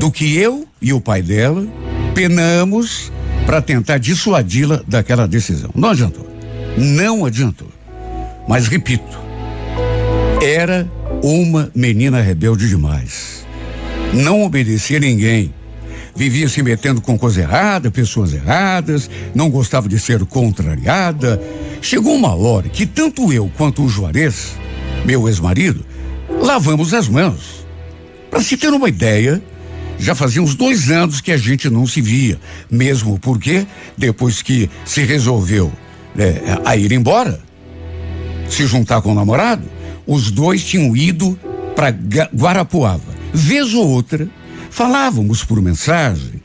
do 0.00 0.10
que 0.10 0.34
eu 0.34 0.66
e 0.80 0.94
o 0.94 1.00
pai 1.00 1.20
dela 1.20 1.66
penamos 2.14 3.12
para 3.44 3.60
tentar 3.60 3.98
dissuadi-la 3.98 4.82
daquela 4.88 5.28
decisão. 5.28 5.70
Não 5.74 5.90
adiantou. 5.90 6.26
Não 6.78 7.26
adiantou. 7.26 7.68
Mas 8.48 8.66
repito, 8.66 9.18
era 10.42 10.90
uma 11.22 11.70
menina 11.74 12.22
rebelde 12.22 12.66
demais. 12.66 13.46
Não 14.14 14.42
obedecia 14.42 14.96
a 14.96 15.00
ninguém. 15.00 15.52
Vivia 16.16 16.48
se 16.48 16.62
metendo 16.62 17.00
com 17.00 17.18
coisa 17.18 17.40
errada, 17.40 17.90
pessoas 17.90 18.32
erradas, 18.32 19.10
não 19.34 19.50
gostava 19.50 19.88
de 19.88 19.98
ser 19.98 20.24
contrariada. 20.24 21.42
Chegou 21.82 22.14
uma 22.14 22.34
hora 22.34 22.68
que 22.68 22.86
tanto 22.86 23.32
eu 23.32 23.50
quanto 23.56 23.82
o 23.82 23.88
Juarez, 23.88 24.52
meu 25.04 25.28
ex-marido, 25.28 25.84
lavamos 26.40 26.94
as 26.94 27.08
mãos. 27.08 27.66
Para 28.30 28.42
se 28.42 28.56
ter 28.56 28.68
uma 28.68 28.88
ideia, 28.88 29.42
já 29.98 30.14
fazia 30.14 30.42
uns 30.42 30.54
dois 30.54 30.90
anos 30.90 31.20
que 31.20 31.32
a 31.32 31.36
gente 31.36 31.68
não 31.68 31.86
se 31.86 32.00
via, 32.00 32.38
mesmo 32.70 33.18
porque 33.18 33.66
depois 33.96 34.40
que 34.40 34.70
se 34.84 35.02
resolveu 35.02 35.72
é, 36.16 36.60
a 36.64 36.76
ir 36.76 36.92
embora, 36.92 37.40
se 38.48 38.66
juntar 38.66 39.02
com 39.02 39.12
o 39.12 39.14
namorado, 39.14 39.64
os 40.06 40.30
dois 40.30 40.62
tinham 40.62 40.96
ido 40.96 41.38
para 41.74 41.90
Guarapuava. 42.34 43.14
Vez 43.32 43.74
ou 43.74 43.88
outra, 43.88 44.28
falávamos 44.74 45.44
por 45.44 45.62
mensagem 45.62 46.42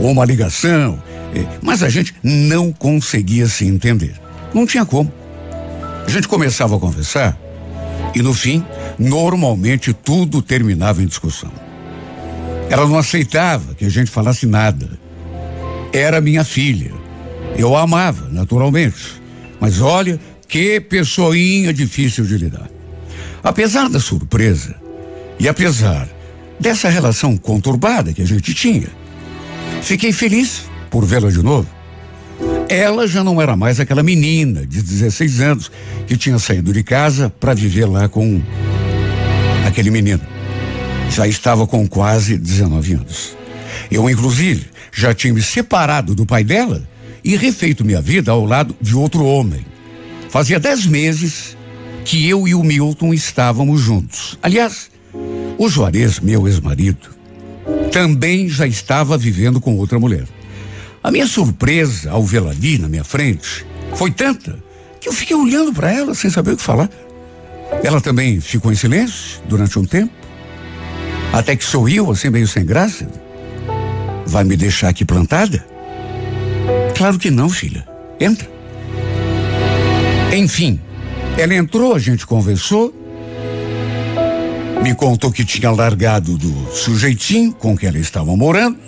ou, 0.00 0.12
uma 0.12 0.24
ligação, 0.24 1.02
é, 1.34 1.44
mas 1.60 1.82
a 1.82 1.88
gente 1.88 2.14
não 2.22 2.72
conseguia 2.72 3.48
se 3.48 3.66
entender. 3.66 4.14
Não 4.54 4.64
tinha 4.64 4.86
como. 4.86 5.12
A 6.06 6.08
gente 6.08 6.28
começava 6.28 6.76
a 6.76 6.78
conversar 6.78 7.36
e 8.14 8.22
no 8.22 8.32
fim, 8.32 8.64
normalmente 8.96 9.92
tudo 9.92 10.40
terminava 10.40 11.02
em 11.02 11.06
discussão. 11.06 11.50
Ela 12.70 12.86
não 12.86 12.96
aceitava 12.96 13.74
que 13.74 13.84
a 13.84 13.90
gente 13.90 14.12
falasse 14.12 14.46
nada. 14.46 14.88
Era 15.92 16.20
minha 16.20 16.44
filha. 16.44 16.92
Eu 17.56 17.76
a 17.76 17.82
amava, 17.82 18.28
naturalmente. 18.30 19.20
Mas 19.58 19.80
olha, 19.80 20.20
que 20.46 20.80
pessoinha 20.80 21.74
difícil 21.74 22.24
de 22.24 22.38
lidar. 22.38 22.70
Apesar 23.42 23.88
da 23.88 23.98
surpresa 23.98 24.76
e 25.40 25.48
apesar 25.48 26.08
dessa 26.62 26.88
relação 26.88 27.36
conturbada 27.36 28.12
que 28.12 28.22
a 28.22 28.24
gente 28.24 28.54
tinha, 28.54 28.86
fiquei 29.82 30.12
feliz 30.12 30.62
por 30.88 31.04
vê-la 31.04 31.28
de 31.28 31.42
novo. 31.42 31.68
Ela 32.68 33.06
já 33.06 33.22
não 33.22 33.42
era 33.42 33.56
mais 33.56 33.80
aquela 33.80 34.02
menina 34.02 34.64
de 34.64 34.80
16 34.80 35.40
anos 35.40 35.72
que 36.06 36.16
tinha 36.16 36.38
saído 36.38 36.72
de 36.72 36.84
casa 36.84 37.28
para 37.28 37.52
viver 37.52 37.86
lá 37.86 38.08
com 38.08 38.40
aquele 39.66 39.90
menino. 39.90 40.22
Já 41.10 41.26
estava 41.26 41.66
com 41.66 41.86
quase 41.86 42.38
19 42.38 42.94
anos. 42.94 43.36
Eu, 43.90 44.08
inclusive, 44.08 44.66
já 44.92 45.12
tinha 45.12 45.34
me 45.34 45.42
separado 45.42 46.14
do 46.14 46.24
pai 46.24 46.44
dela 46.44 46.88
e 47.24 47.36
refeito 47.36 47.84
minha 47.84 48.00
vida 48.00 48.30
ao 48.30 48.44
lado 48.44 48.74
de 48.80 48.94
outro 48.94 49.24
homem. 49.24 49.66
Fazia 50.30 50.60
dez 50.60 50.86
meses 50.86 51.56
que 52.04 52.28
eu 52.28 52.46
e 52.46 52.54
o 52.54 52.62
Milton 52.62 53.12
estávamos 53.12 53.80
juntos. 53.80 54.38
Aliás, 54.42 54.91
o 55.58 55.68
Juarez, 55.68 56.20
meu 56.20 56.46
ex-marido, 56.46 57.10
também 57.92 58.48
já 58.48 58.66
estava 58.66 59.18
vivendo 59.18 59.60
com 59.60 59.76
outra 59.76 59.98
mulher. 59.98 60.24
A 61.02 61.10
minha 61.10 61.26
surpresa 61.26 62.10
ao 62.10 62.22
vê-la 62.22 62.50
ali 62.50 62.78
na 62.78 62.88
minha 62.88 63.04
frente 63.04 63.66
foi 63.94 64.10
tanta 64.10 64.58
que 65.00 65.08
eu 65.08 65.12
fiquei 65.12 65.36
olhando 65.36 65.72
para 65.72 65.92
ela 65.92 66.14
sem 66.14 66.30
saber 66.30 66.52
o 66.52 66.56
que 66.56 66.62
falar. 66.62 66.88
Ela 67.82 68.00
também 68.00 68.40
ficou 68.40 68.72
em 68.72 68.76
silêncio 68.76 69.40
durante 69.48 69.78
um 69.78 69.84
tempo, 69.84 70.12
até 71.32 71.56
que 71.56 71.64
sorriu 71.64 72.10
assim 72.10 72.30
meio 72.30 72.46
sem 72.46 72.64
graça. 72.64 73.08
Vai 74.26 74.44
me 74.44 74.56
deixar 74.56 74.88
aqui 74.88 75.04
plantada? 75.04 75.64
Claro 76.96 77.18
que 77.18 77.30
não, 77.30 77.50
filha. 77.50 77.86
Entra. 78.20 78.48
Enfim, 80.32 80.80
ela 81.36 81.54
entrou, 81.54 81.94
a 81.94 81.98
gente 81.98 82.26
conversou. 82.26 83.01
Me 84.82 84.94
contou 84.96 85.30
que 85.30 85.44
tinha 85.44 85.70
largado 85.70 86.36
do 86.36 86.72
sujeitinho 86.72 87.52
com 87.52 87.76
que 87.76 87.86
ela 87.86 87.98
estava 87.98 88.36
morando. 88.36 88.78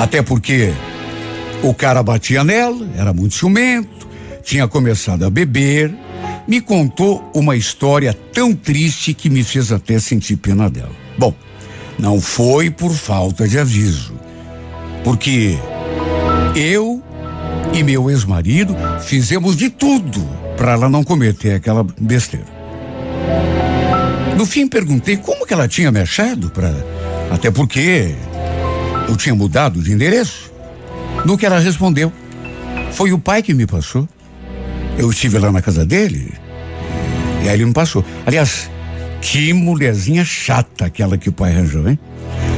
Até 0.00 0.22
porque 0.22 0.72
o 1.62 1.74
cara 1.74 2.02
batia 2.02 2.42
nela, 2.42 2.88
era 2.96 3.12
muito 3.12 3.34
ciumento, 3.34 4.08
tinha 4.42 4.66
começado 4.66 5.24
a 5.26 5.30
beber. 5.30 5.94
Me 6.48 6.60
contou 6.60 7.22
uma 7.34 7.54
história 7.54 8.14
tão 8.32 8.54
triste 8.54 9.12
que 9.12 9.28
me 9.28 9.44
fez 9.44 9.70
até 9.70 9.98
sentir 9.98 10.36
pena 10.36 10.70
dela. 10.70 10.92
Bom, 11.18 11.34
não 11.98 12.18
foi 12.18 12.70
por 12.70 12.92
falta 12.92 13.46
de 13.46 13.58
aviso, 13.58 14.14
porque 15.02 15.58
eu 16.56 17.02
e 17.74 17.82
meu 17.82 18.10
ex-marido 18.10 18.74
fizemos 19.02 19.56
de 19.56 19.68
tudo 19.68 20.20
para 20.56 20.72
ela 20.72 20.88
não 20.88 21.04
cometer 21.04 21.54
aquela 21.54 21.84
besteira. 22.00 22.53
No 24.36 24.44
fim 24.44 24.66
perguntei 24.66 25.16
como 25.16 25.46
que 25.46 25.54
ela 25.54 25.68
tinha 25.68 25.92
me 25.92 26.00
achado 26.00 26.50
para 26.50 26.72
até 27.30 27.50
porque 27.50 28.14
eu 29.08 29.16
tinha 29.16 29.34
mudado 29.34 29.80
de 29.80 29.92
endereço. 29.92 30.52
No 31.24 31.38
que 31.38 31.46
ela 31.46 31.58
respondeu, 31.58 32.12
foi 32.92 33.12
o 33.12 33.18
pai 33.18 33.42
que 33.42 33.54
me 33.54 33.66
passou. 33.66 34.08
Eu 34.98 35.10
estive 35.10 35.38
lá 35.38 35.50
na 35.50 35.62
casa 35.62 35.84
dele 35.84 36.32
e 37.44 37.48
aí 37.48 37.54
ele 37.54 37.66
me 37.66 37.72
passou. 37.72 38.04
Aliás, 38.26 38.70
que 39.20 39.52
mulherzinha 39.52 40.24
chata 40.24 40.86
aquela 40.86 41.16
que 41.16 41.28
o 41.28 41.32
pai 41.32 41.52
arranjou, 41.52 41.88
hein? 41.88 41.98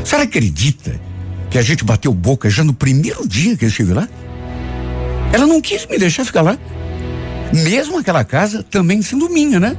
A 0.02 0.04
senhora 0.04 0.24
acredita 0.24 0.98
que 1.50 1.58
a 1.58 1.62
gente 1.62 1.84
bateu 1.84 2.12
boca 2.12 2.48
já 2.48 2.64
no 2.64 2.72
primeiro 2.72 3.26
dia 3.26 3.56
que 3.56 3.64
eu 3.64 3.68
estive 3.68 3.92
lá? 3.92 4.08
Ela 5.32 5.46
não 5.46 5.60
quis 5.60 5.86
me 5.86 5.98
deixar 5.98 6.24
ficar 6.24 6.42
lá. 6.42 6.58
Mesmo 7.52 7.98
aquela 7.98 8.24
casa 8.24 8.62
também 8.62 9.02
sendo 9.02 9.28
minha, 9.28 9.60
né? 9.60 9.76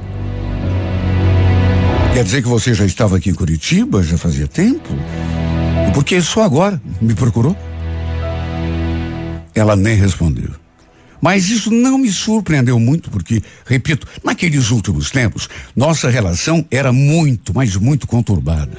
Quer 2.18 2.24
dizer 2.24 2.42
que 2.42 2.48
você 2.48 2.74
já 2.74 2.84
estava 2.84 3.16
aqui 3.16 3.30
em 3.30 3.32
Curitiba, 3.32 4.02
já 4.02 4.18
fazia 4.18 4.48
tempo? 4.48 4.88
E 5.88 5.92
por 5.92 6.02
que 6.02 6.20
só 6.20 6.42
agora 6.42 6.82
me 7.00 7.14
procurou? 7.14 7.56
Ela 9.54 9.76
nem 9.76 9.94
respondeu. 9.94 10.50
Mas 11.22 11.48
isso 11.48 11.70
não 11.70 11.96
me 11.96 12.10
surpreendeu 12.10 12.80
muito, 12.80 13.08
porque, 13.08 13.40
repito, 13.64 14.04
naqueles 14.24 14.72
últimos 14.72 15.12
tempos, 15.12 15.48
nossa 15.76 16.10
relação 16.10 16.66
era 16.72 16.90
muito, 16.90 17.54
mas 17.54 17.76
muito 17.76 18.04
conturbada. 18.08 18.78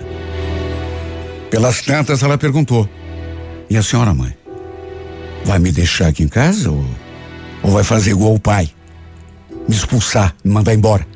Pelas 1.49 1.81
tantas, 1.81 2.21
ela 2.21 2.37
perguntou: 2.37 2.89
E 3.69 3.77
a 3.77 3.81
senhora, 3.81 4.13
mãe? 4.13 4.35
Vai 5.45 5.59
me 5.59 5.71
deixar 5.71 6.09
aqui 6.09 6.23
em 6.23 6.27
casa 6.27 6.71
ou, 6.71 6.85
ou 7.63 7.71
vai 7.71 7.85
fazer 7.85 8.11
igual 8.11 8.33
o 8.33 8.39
pai? 8.39 8.69
Me 9.65 9.73
expulsar, 9.73 10.35
me 10.43 10.51
mandar 10.51 10.73
embora? 10.73 11.07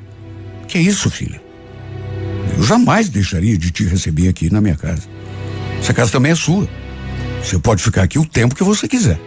Que 0.70 0.78
é 0.78 0.82
isso, 0.82 1.10
filha? 1.10 1.43
Eu 2.58 2.64
jamais 2.64 3.10
deixaria 3.10 3.58
de 3.58 3.72
te 3.72 3.84
receber 3.84 4.28
aqui 4.28 4.52
na 4.52 4.62
minha 4.62 4.76
casa. 4.76 5.04
Essa 5.80 5.94
casa 5.94 6.12
também 6.12 6.32
é 6.32 6.36
sua. 6.36 6.68
Você 7.44 7.60
pode 7.60 7.84
ficar 7.84 8.04
aqui 8.04 8.18
o 8.18 8.26
tempo 8.26 8.56
que 8.56 8.64
você 8.64 8.88
quiser. 8.88 9.20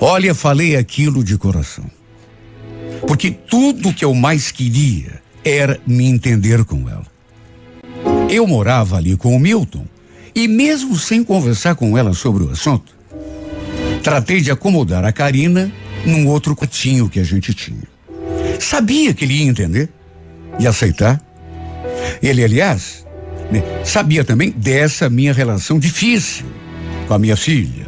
Olha, 0.00 0.34
falei 0.34 0.76
aquilo 0.76 1.22
de 1.24 1.36
coração. 1.36 1.84
Porque 3.06 3.30
tudo 3.30 3.92
que 3.92 4.04
eu 4.04 4.14
mais 4.14 4.50
queria 4.50 5.20
era 5.44 5.78
me 5.86 6.06
entender 6.06 6.64
com 6.64 6.88
ela. 6.88 7.06
Eu 8.28 8.46
morava 8.46 8.96
ali 8.96 9.16
com 9.16 9.34
o 9.34 9.38
Milton 9.38 9.86
e, 10.34 10.48
mesmo 10.48 10.96
sem 10.96 11.22
conversar 11.22 11.74
com 11.74 11.96
ela 11.96 12.12
sobre 12.12 12.44
o 12.44 12.50
assunto, 12.50 12.94
tratei 14.02 14.40
de 14.40 14.50
acomodar 14.50 15.04
a 15.04 15.12
Karina 15.12 15.72
num 16.04 16.28
outro 16.28 16.54
quartinho 16.54 17.08
que 17.08 17.20
a 17.20 17.24
gente 17.24 17.54
tinha. 17.54 17.84
Sabia 18.60 19.14
que 19.14 19.24
ele 19.24 19.34
ia 19.34 19.44
entender 19.44 19.88
e 20.58 20.66
aceitar. 20.66 21.20
Ele, 22.22 22.44
aliás, 22.44 23.06
né, 23.50 23.62
sabia 23.84 24.24
também 24.24 24.50
dessa 24.50 25.08
minha 25.08 25.32
relação 25.32 25.78
difícil 25.78 26.46
com 27.06 27.14
a 27.14 27.18
minha 27.18 27.36
filha. 27.36 27.86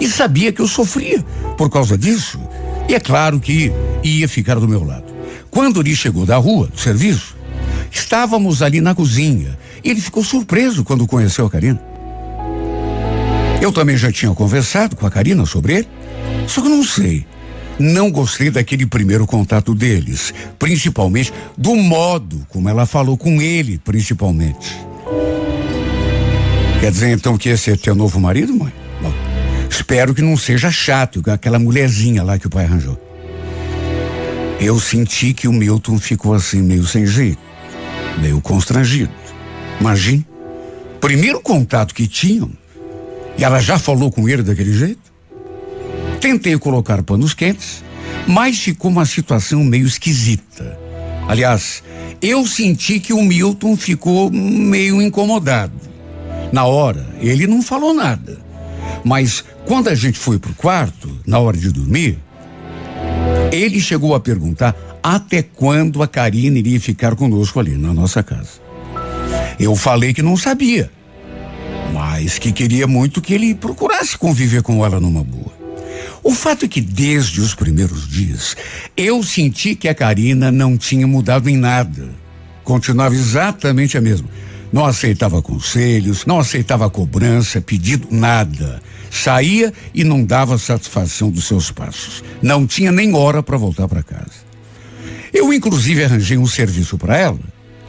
E 0.00 0.08
sabia 0.08 0.52
que 0.52 0.60
eu 0.60 0.68
sofria 0.68 1.24
por 1.56 1.70
causa 1.70 1.96
disso. 1.96 2.40
E 2.88 2.94
é 2.94 3.00
claro 3.00 3.38
que 3.38 3.72
ia 4.02 4.28
ficar 4.28 4.56
do 4.56 4.68
meu 4.68 4.84
lado. 4.84 5.12
Quando 5.50 5.80
ele 5.80 5.94
chegou 5.94 6.24
da 6.24 6.36
rua, 6.36 6.66
do 6.66 6.78
serviço, 6.78 7.36
estávamos 7.90 8.62
ali 8.62 8.80
na 8.80 8.94
cozinha. 8.94 9.58
E 9.84 9.90
ele 9.90 10.00
ficou 10.00 10.24
surpreso 10.24 10.84
quando 10.84 11.06
conheceu 11.06 11.46
a 11.46 11.50
Karina. 11.50 11.80
Eu 13.60 13.70
também 13.70 13.96
já 13.96 14.10
tinha 14.10 14.32
conversado 14.34 14.96
com 14.96 15.06
a 15.06 15.10
Karina 15.10 15.46
sobre 15.46 15.74
ele. 15.74 15.88
Só 16.48 16.60
que 16.60 16.68
não 16.68 16.82
sei. 16.82 17.24
Não 17.78 18.10
gostei 18.10 18.50
daquele 18.50 18.86
primeiro 18.86 19.26
contato 19.26 19.74
deles, 19.74 20.32
principalmente 20.58 21.32
do 21.56 21.74
modo 21.74 22.46
como 22.48 22.68
ela 22.68 22.86
falou 22.86 23.16
com 23.16 23.40
ele, 23.40 23.78
principalmente. 23.78 24.76
Quer 26.80 26.90
dizer 26.90 27.10
então 27.10 27.38
que 27.38 27.48
esse 27.48 27.70
é 27.70 27.76
teu 27.76 27.94
novo 27.94 28.18
marido, 28.20 28.54
mãe? 28.54 28.72
Bom, 29.00 29.12
espero 29.70 30.14
que 30.14 30.22
não 30.22 30.36
seja 30.36 30.70
chato, 30.70 31.22
aquela 31.30 31.58
mulherzinha 31.58 32.22
lá 32.22 32.38
que 32.38 32.46
o 32.46 32.50
pai 32.50 32.64
arranjou. 32.64 33.00
Eu 34.60 34.78
senti 34.78 35.32
que 35.32 35.48
o 35.48 35.52
Milton 35.52 35.98
ficou 35.98 36.34
assim, 36.34 36.62
meio 36.62 36.84
sem 36.86 37.06
jeito, 37.06 37.40
meio 38.20 38.40
constrangido. 38.40 39.12
Imagine, 39.80 40.26
primeiro 41.00 41.40
contato 41.40 41.94
que 41.94 42.06
tinham, 42.06 42.50
e 43.36 43.44
ela 43.44 43.60
já 43.60 43.78
falou 43.78 44.10
com 44.10 44.28
ele 44.28 44.42
daquele 44.42 44.72
jeito. 44.72 45.11
Tentei 46.22 46.56
colocar 46.56 47.02
panos 47.02 47.34
quentes, 47.34 47.82
mas 48.28 48.56
ficou 48.56 48.92
uma 48.92 49.04
situação 49.04 49.64
meio 49.64 49.88
esquisita. 49.88 50.78
Aliás, 51.26 51.82
eu 52.22 52.46
senti 52.46 53.00
que 53.00 53.12
o 53.12 53.20
Milton 53.20 53.76
ficou 53.76 54.30
meio 54.30 55.02
incomodado. 55.02 55.72
Na 56.52 56.64
hora, 56.64 57.04
ele 57.20 57.48
não 57.48 57.60
falou 57.60 57.92
nada. 57.92 58.40
Mas 59.02 59.44
quando 59.66 59.88
a 59.88 59.96
gente 59.96 60.16
foi 60.16 60.38
pro 60.38 60.54
quarto, 60.54 61.10
na 61.26 61.40
hora 61.40 61.56
de 61.56 61.72
dormir, 61.72 62.20
ele 63.50 63.80
chegou 63.80 64.14
a 64.14 64.20
perguntar 64.20 64.76
até 65.02 65.42
quando 65.42 66.04
a 66.04 66.06
Karina 66.06 66.56
iria 66.56 66.78
ficar 66.78 67.16
conosco 67.16 67.58
ali 67.58 67.76
na 67.76 67.92
nossa 67.92 68.22
casa. 68.22 68.62
Eu 69.58 69.74
falei 69.74 70.14
que 70.14 70.22
não 70.22 70.36
sabia, 70.36 70.88
mas 71.92 72.38
que 72.38 72.52
queria 72.52 72.86
muito 72.86 73.20
que 73.20 73.34
ele 73.34 73.56
procurasse 73.56 74.16
conviver 74.16 74.62
com 74.62 74.86
ela 74.86 75.00
numa 75.00 75.24
boa. 75.24 75.61
O 76.22 76.32
fato 76.32 76.64
é 76.64 76.68
que 76.68 76.80
desde 76.80 77.40
os 77.40 77.54
primeiros 77.54 78.08
dias 78.08 78.56
eu 78.96 79.22
senti 79.22 79.74
que 79.74 79.88
a 79.88 79.94
Karina 79.94 80.52
não 80.52 80.78
tinha 80.78 81.06
mudado 81.06 81.48
em 81.48 81.56
nada. 81.56 82.10
Continuava 82.62 83.14
exatamente 83.14 83.98
a 83.98 84.00
mesma. 84.00 84.28
Não 84.72 84.86
aceitava 84.86 85.42
conselhos, 85.42 86.24
não 86.24 86.38
aceitava 86.38 86.88
cobrança, 86.88 87.60
pedido, 87.60 88.08
nada. 88.10 88.80
Saía 89.10 89.72
e 89.92 90.04
não 90.04 90.24
dava 90.24 90.56
satisfação 90.56 91.28
dos 91.30 91.44
seus 91.44 91.70
passos. 91.70 92.22
Não 92.40 92.66
tinha 92.66 92.92
nem 92.92 93.14
hora 93.14 93.42
para 93.42 93.58
voltar 93.58 93.88
para 93.88 94.02
casa. 94.02 94.52
Eu, 95.32 95.52
inclusive, 95.52 96.04
arranjei 96.04 96.38
um 96.38 96.46
serviço 96.46 96.96
para 96.96 97.18
ela, 97.18 97.38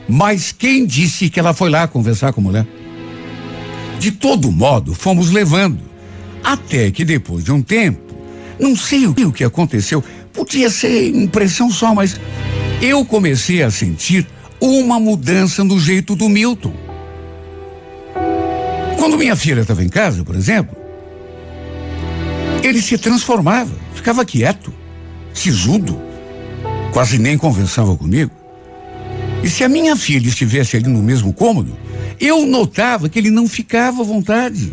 mas 0.10 0.52
quem 0.52 0.86
disse 0.86 1.30
que 1.30 1.40
ela 1.40 1.54
foi 1.54 1.70
lá 1.70 1.88
conversar 1.88 2.34
com 2.34 2.42
a 2.42 2.44
mulher? 2.44 2.68
De 4.00 4.12
todo 4.12 4.52
modo, 4.52 4.94
fomos 4.94 5.30
levando. 5.30 5.80
Até 6.44 6.92
que 6.92 7.06
depois 7.06 7.44
de 7.44 7.52
um 7.52 7.62
tempo, 7.62 8.13
não 8.60 8.76
sei 8.76 9.08
o 9.08 9.32
que 9.32 9.44
aconteceu, 9.44 10.04
podia 10.32 10.70
ser 10.70 11.10
impressão 11.10 11.70
só, 11.70 11.94
mas 11.94 12.20
eu 12.82 13.06
comecei 13.06 13.64
a 13.64 13.72
sentir 13.72 14.28
uma 14.60 15.00
mudança 15.00 15.64
no 15.64 15.80
jeito 15.80 16.16
do 16.16 16.30
Milton. 16.30 16.74
Quando 18.98 19.18
minha 19.18 19.36
filha 19.36 19.62
estava 19.62 19.84
em 19.84 19.90
casa, 19.90 20.24
por 20.24 20.36
exemplo, 20.36 20.76
ele 22.64 22.82
se 22.82 22.98
transformava, 22.98 23.72
ficava 23.94 24.24
quieto, 24.24 24.74
sisudo, 25.34 26.00
quase 26.94 27.18
nem 27.18 27.38
conversava 27.38 27.96
comigo. 27.96 28.32
E 29.44 29.50
se 29.50 29.64
a 29.64 29.70
minha 29.70 29.96
filha 29.98 30.30
estivesse 30.30 30.78
ali 30.78 30.88
no 30.88 31.04
mesmo 31.04 31.34
cômodo, 31.34 31.78
eu 32.20 32.46
notava 32.46 33.10
que 33.10 33.20
ele 33.20 33.30
não 33.30 33.48
ficava 33.48 34.02
à 34.02 34.06
vontade. 34.06 34.72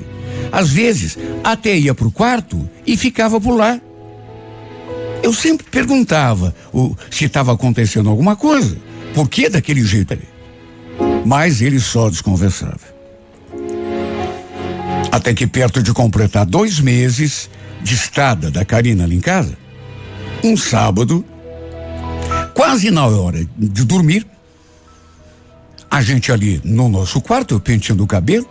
Às 0.52 0.70
vezes, 0.70 1.16
até 1.44 1.76
ia 1.76 1.94
para 1.94 2.06
o 2.06 2.12
quarto 2.12 2.68
e 2.86 2.96
ficava 2.96 3.40
por 3.40 3.54
lá. 3.54 3.80
Eu 5.22 5.32
sempre 5.32 5.66
perguntava 5.70 6.54
o, 6.72 6.96
se 7.10 7.26
estava 7.26 7.52
acontecendo 7.52 8.08
alguma 8.08 8.36
coisa. 8.36 8.76
Por 9.14 9.28
que 9.28 9.48
daquele 9.48 9.84
jeito 9.84 10.14
ali? 10.14 10.28
Mas 11.24 11.60
ele 11.60 11.78
só 11.78 12.08
desconversava. 12.08 12.80
Até 15.12 15.34
que 15.34 15.46
perto 15.46 15.82
de 15.82 15.92
completar 15.92 16.46
dois 16.46 16.80
meses 16.80 17.50
de 17.82 17.94
estada 17.94 18.50
da 18.50 18.64
Karina 18.64 19.04
ali 19.04 19.16
em 19.16 19.20
casa, 19.20 19.56
um 20.42 20.56
sábado, 20.56 21.24
quase 22.54 22.90
na 22.90 23.06
hora 23.06 23.46
de 23.56 23.84
dormir, 23.84 24.26
a 25.90 26.00
gente 26.02 26.30
ali 26.30 26.60
no 26.64 26.88
nosso 26.88 27.20
quarto, 27.20 27.54
eu 27.54 27.60
penteando 27.60 28.04
o 28.04 28.06
cabelo, 28.06 28.48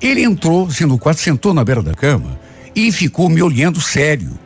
ele 0.00 0.22
entrou, 0.22 0.68
no 0.86 0.98
quarto, 0.98 1.20
sentou 1.20 1.54
na 1.54 1.64
beira 1.64 1.82
da 1.82 1.94
cama 1.94 2.38
e 2.74 2.90
ficou 2.90 3.28
me 3.28 3.42
olhando 3.42 3.80
sério, 3.80 4.38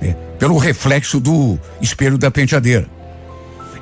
né, 0.00 0.14
pelo 0.38 0.58
reflexo 0.58 1.18
do 1.18 1.58
espelho 1.80 2.18
da 2.18 2.30
penteadeira 2.30 2.96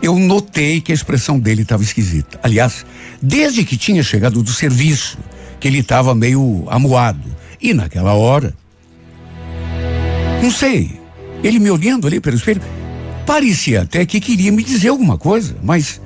eu 0.04 0.18
notei 0.18 0.82
que 0.82 0.92
a 0.92 0.94
expressão 0.94 1.38
dele 1.38 1.62
estava 1.62 1.82
esquisita. 1.82 2.38
Aliás, 2.42 2.84
desde 3.22 3.64
que 3.64 3.74
tinha 3.74 4.02
chegado 4.02 4.42
do 4.42 4.50
serviço, 4.50 5.16
que 5.58 5.66
ele 5.66 5.78
estava 5.78 6.14
meio 6.14 6.66
amuado. 6.68 7.34
E 7.60 7.72
naquela 7.72 8.12
hora, 8.12 8.54
não 10.42 10.50
sei, 10.50 11.00
ele 11.42 11.58
me 11.58 11.70
olhando 11.70 12.06
ali 12.06 12.20
pelo 12.20 12.36
espelho, 12.36 12.60
parecia 13.24 13.80
até 13.80 14.04
que 14.04 14.20
queria 14.20 14.52
me 14.52 14.62
dizer 14.62 14.88
alguma 14.88 15.16
coisa, 15.16 15.56
mas 15.62 16.02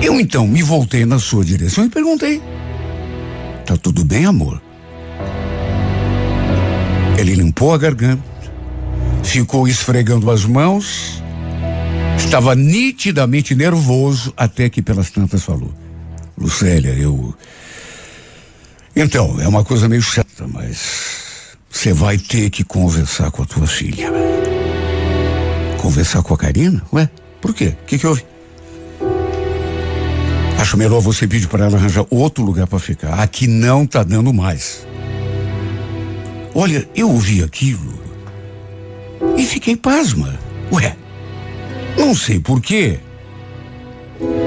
eu 0.00 0.18
então 0.18 0.48
me 0.48 0.62
voltei 0.62 1.04
na 1.04 1.18
sua 1.18 1.44
direção 1.44 1.84
e 1.84 1.90
perguntei: 1.90 2.40
Tá 3.66 3.76
tudo 3.76 4.04
bem, 4.04 4.26
amor? 4.26 4.60
Ele 7.18 7.34
limpou 7.34 7.72
a 7.72 7.78
garganta, 7.78 8.22
ficou 9.22 9.68
esfregando 9.68 10.30
as 10.30 10.44
mãos 10.44 11.22
Estava 12.24 12.54
nitidamente 12.54 13.54
nervoso 13.54 14.32
até 14.36 14.70
que 14.70 14.80
pelas 14.80 15.10
tantas 15.10 15.44
falou. 15.44 15.70
Lucélia, 16.36 16.94
eu. 16.94 17.34
Então, 18.96 19.38
é 19.40 19.46
uma 19.46 19.64
coisa 19.64 19.88
meio 19.88 20.00
chata, 20.00 20.46
mas 20.48 21.56
você 21.68 21.92
vai 21.92 22.16
ter 22.16 22.48
que 22.48 22.64
conversar 22.64 23.30
com 23.30 23.42
a 23.42 23.46
tua 23.46 23.66
filha. 23.66 24.10
Conversar 25.78 26.22
com 26.22 26.32
a 26.32 26.38
Karina? 26.38 26.82
Ué, 26.92 27.10
por 27.40 27.54
quê? 27.54 27.76
O 27.82 27.86
que, 27.86 27.98
que 27.98 28.06
houve? 28.06 28.24
Acho 30.58 30.76
melhor 30.76 31.00
você 31.00 31.26
pedir 31.26 31.48
para 31.48 31.66
ela 31.66 31.76
arranjar 31.76 32.06
outro 32.10 32.44
lugar 32.44 32.66
para 32.66 32.78
ficar. 32.78 33.14
Aqui 33.20 33.46
não 33.46 33.86
tá 33.86 34.02
dando 34.02 34.32
mais. 34.32 34.86
Olha, 36.54 36.88
eu 36.94 37.10
ouvi 37.10 37.42
aquilo 37.42 38.00
e 39.36 39.44
fiquei 39.44 39.76
pasma. 39.76 40.38
Ué, 40.72 40.96
não 41.98 42.14
sei 42.14 42.40
porquê, 42.40 42.98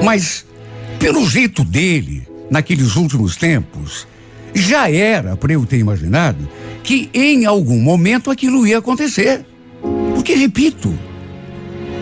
mas 0.04 0.46
pelo 1.00 1.28
jeito 1.28 1.64
dele, 1.64 2.28
naqueles 2.50 2.96
últimos 2.96 3.36
tempos, 3.36 4.08
já 4.54 4.90
era 4.90 5.36
para 5.36 5.54
eu 5.54 5.66
ter 5.66 5.78
imaginado 5.78 6.48
que 6.84 7.10
em 7.14 7.46
algum 7.46 7.80
momento 7.80 8.32
aquilo 8.32 8.66
ia 8.66 8.78
acontecer. 8.78 9.46
Porque, 10.14 10.34
repito, 10.34 10.98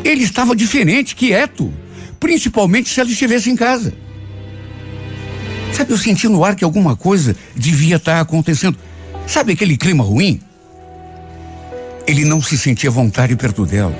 ele 0.03 0.23
estava 0.23 0.55
diferente, 0.55 1.15
quieto, 1.15 1.73
principalmente 2.23 2.87
se 2.87 3.01
ela 3.01 3.09
estivesse 3.09 3.49
em 3.49 3.55
casa. 3.55 3.93
Sabe, 5.73 5.91
eu 5.91 5.97
senti 5.97 6.29
no 6.29 6.45
ar 6.45 6.55
que 6.55 6.63
alguma 6.63 6.95
coisa 6.95 7.35
devia 7.53 7.97
estar 7.97 8.21
acontecendo. 8.21 8.77
Sabe 9.27 9.51
aquele 9.51 9.75
clima 9.75 10.05
ruim? 10.05 10.39
Ele 12.07 12.23
não 12.23 12.41
se 12.41 12.57
sentia 12.57 12.89
à 12.89 12.93
vontade 12.93 13.35
perto 13.35 13.65
dela. 13.65 13.93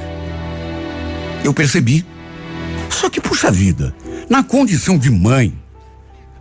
Eu 1.43 1.53
percebi. 1.53 2.05
Só 2.89 3.09
que, 3.09 3.19
puxa 3.19 3.51
vida, 3.51 3.93
na 4.29 4.41
condição 4.41 4.97
de 4.97 5.09
mãe, 5.09 5.53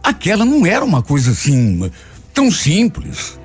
aquela 0.05 0.45
não 0.45 0.64
era 0.64 0.85
uma 0.85 1.03
coisa 1.03 1.33
assim 1.33 1.91
tão 2.33 2.49
simples. 2.49 3.41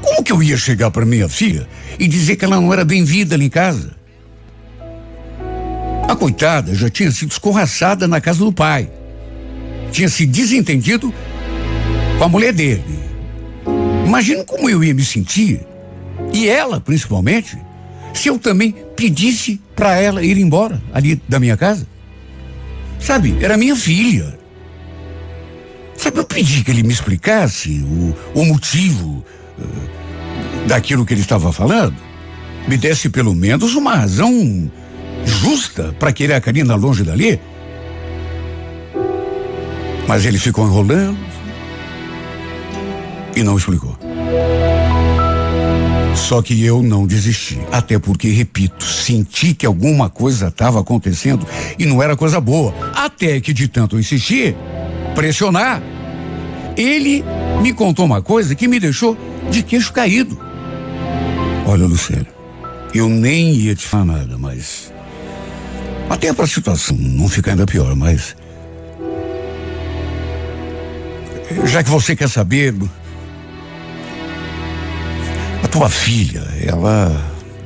Como 0.00 0.24
que 0.24 0.32
eu 0.32 0.42
ia 0.42 0.56
chegar 0.56 0.90
para 0.90 1.04
minha 1.04 1.28
filha 1.28 1.68
e 1.98 2.08
dizer 2.08 2.36
que 2.36 2.44
ela 2.46 2.58
não 2.58 2.72
era 2.72 2.86
bem-vinda 2.86 3.34
ali 3.34 3.44
em 3.44 3.50
casa? 3.50 3.99
A 6.10 6.16
coitada 6.16 6.74
já 6.74 6.90
tinha 6.90 7.08
sido 7.12 7.30
escorraçada 7.30 8.08
na 8.08 8.20
casa 8.20 8.40
do 8.40 8.52
pai. 8.52 8.90
Tinha 9.92 10.08
se 10.08 10.26
desentendido 10.26 11.14
com 12.18 12.24
a 12.24 12.28
mulher 12.28 12.52
dele. 12.52 12.98
Imagina 14.04 14.42
como 14.42 14.68
eu 14.68 14.82
ia 14.82 14.92
me 14.92 15.04
sentir, 15.04 15.64
e 16.32 16.48
ela 16.48 16.80
principalmente, 16.80 17.56
se 18.12 18.26
eu 18.26 18.40
também 18.40 18.74
pedisse 18.96 19.60
para 19.76 20.00
ela 20.00 20.20
ir 20.20 20.36
embora 20.36 20.82
ali 20.92 21.14
da 21.28 21.38
minha 21.38 21.56
casa. 21.56 21.86
Sabe, 22.98 23.36
era 23.40 23.56
minha 23.56 23.76
filha. 23.76 24.36
Sabe, 25.96 26.18
eu 26.18 26.24
pedi 26.24 26.64
que 26.64 26.72
ele 26.72 26.82
me 26.82 26.92
explicasse 26.92 27.84
o, 27.84 28.16
o 28.34 28.44
motivo 28.46 29.24
uh, 29.56 30.66
daquilo 30.66 31.06
que 31.06 31.14
ele 31.14 31.20
estava 31.20 31.52
falando. 31.52 31.94
Me 32.66 32.76
desse 32.76 33.08
pelo 33.08 33.32
menos 33.32 33.76
uma 33.76 33.94
razão 33.94 34.68
justa 35.30 35.94
para 35.98 36.12
querer 36.12 36.34
a 36.34 36.40
Karina 36.40 36.74
longe 36.74 37.02
dali. 37.02 37.40
Mas 40.06 40.26
ele 40.26 40.38
ficou 40.38 40.66
enrolando 40.66 41.18
e 43.36 43.42
não 43.42 43.56
explicou. 43.56 43.96
Só 46.14 46.42
que 46.42 46.64
eu 46.64 46.82
não 46.82 47.06
desisti. 47.06 47.58
Até 47.72 47.98
porque, 47.98 48.28
repito, 48.28 48.84
senti 48.84 49.54
que 49.54 49.64
alguma 49.64 50.08
coisa 50.08 50.48
estava 50.48 50.80
acontecendo 50.80 51.46
e 51.78 51.86
não 51.86 52.02
era 52.02 52.16
coisa 52.16 52.40
boa. 52.40 52.74
Até 52.94 53.40
que 53.40 53.52
de 53.52 53.68
tanto 53.68 53.98
insistir, 53.98 54.54
pressionar, 55.14 55.82
ele 56.76 57.24
me 57.62 57.72
contou 57.72 58.04
uma 58.04 58.22
coisa 58.22 58.54
que 58.54 58.68
me 58.68 58.78
deixou 58.78 59.16
de 59.50 59.62
queixo 59.62 59.92
caído. 59.92 60.38
Olha, 61.66 61.86
Lucélia, 61.86 62.28
eu 62.94 63.08
nem 63.08 63.52
ia 63.54 63.74
te 63.74 63.86
falar 63.86 64.04
nada, 64.04 64.38
mas. 64.38 64.92
Até 66.10 66.32
para 66.32 66.44
a 66.44 66.48
situação 66.48 66.96
não 66.98 67.28
ficar 67.28 67.52
ainda 67.52 67.64
pior, 67.64 67.94
mas. 67.94 68.34
Já 71.66 71.84
que 71.84 71.88
você 71.88 72.16
quer 72.16 72.28
saber, 72.28 72.74
a 75.62 75.68
tua 75.68 75.88
filha, 75.88 76.42
ela, 76.66 77.12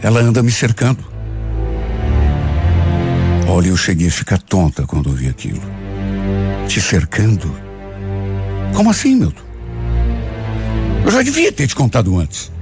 ela 0.02 0.20
anda 0.20 0.42
me 0.42 0.52
cercando. 0.52 1.02
Olha, 3.48 3.68
eu 3.68 3.76
cheguei 3.78 4.08
a 4.08 4.10
ficar 4.10 4.38
tonta 4.38 4.86
quando 4.86 5.06
ouvi 5.06 5.26
aquilo. 5.26 5.62
Te 6.68 6.82
cercando? 6.82 7.50
Como 8.74 8.90
assim, 8.90 9.14
Milton? 9.16 9.42
Eu 11.02 11.10
já 11.10 11.22
devia 11.22 11.50
ter 11.50 11.66
te 11.66 11.74
contado 11.74 12.18
antes. 12.18 12.52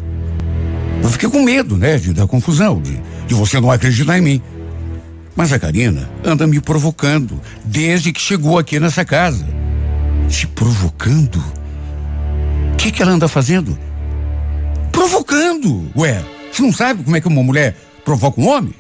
Eu 1.03 1.09
fiquei 1.09 1.29
com 1.29 1.43
medo, 1.43 1.77
né, 1.77 1.99
de 1.99 2.13
dar 2.13 2.29
confusão, 2.29 2.81
de, 2.81 3.01
de 3.27 3.35
você 3.35 3.61
não 3.61 3.71
acreditar 3.71 4.17
em 4.17 4.21
mim. 4.21 4.43
Mas 5.35 5.53
a 5.53 5.59
Karina 5.59 6.11
anda 6.25 6.47
me 6.47 6.61
provocando 6.61 7.41
desde 7.65 8.13
que 8.13 8.21
chegou 8.21 8.59
aqui 8.59 8.79
nessa 8.79 9.05
casa. 9.05 9.47
Te 10.29 10.47
provocando? 10.47 11.43
O 12.73 12.77
que, 12.77 12.93
que 12.93 13.03
ela 13.03 13.13
anda 13.13 13.29
fazendo? 13.29 13.79
Provocando. 14.91 15.91
Ué, 15.97 16.23
você 16.53 16.63
não 16.63 16.73
sabe 16.73 17.03
como 17.03 17.17
é 17.17 17.21
que 17.21 17.29
uma 17.29 17.43
mulher 17.43 17.77
provoca 18.05 18.41
um 18.41 18.49
homem? 18.49 18.75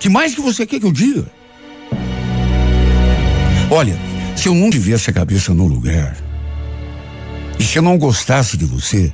Que 0.00 0.08
mais 0.08 0.34
que 0.34 0.40
você 0.40 0.66
quer 0.66 0.80
que 0.80 0.86
eu 0.86 0.92
diga? 0.92 1.26
Olha, 3.70 3.96
se 4.34 4.48
eu 4.48 4.54
não 4.54 4.70
tivesse 4.70 5.10
a 5.10 5.12
cabeça 5.12 5.54
no 5.54 5.66
lugar, 5.66 6.16
e 7.58 7.64
se 7.64 7.78
eu 7.78 7.82
não 7.82 7.96
gostasse 7.96 8.56
de 8.56 8.64
você, 8.64 9.12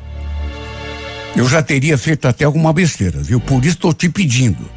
eu 1.37 1.49
já 1.49 1.63
teria 1.63 1.97
feito 1.97 2.27
até 2.27 2.45
alguma 2.45 2.73
besteira, 2.73 3.23
viu? 3.23 3.41
Por 3.41 3.65
isso 3.65 3.77
estou 3.77 3.95
te 3.95 4.09
pedindo. 4.09 4.69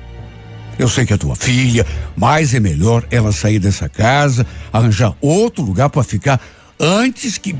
Eu 0.77 0.89
sei 0.89 1.05
que 1.05 1.13
é 1.13 1.17
tua 1.17 1.35
filha, 1.35 1.85
mas 2.15 2.53
é 2.53 2.59
melhor 2.59 3.05
ela 3.09 3.31
sair 3.31 3.59
dessa 3.59 3.87
casa, 3.87 4.45
arranjar 4.71 5.15
outro 5.21 5.63
lugar 5.63 5.89
para 5.89 6.03
ficar 6.03 6.39
antes 6.79 7.37
que. 7.37 7.55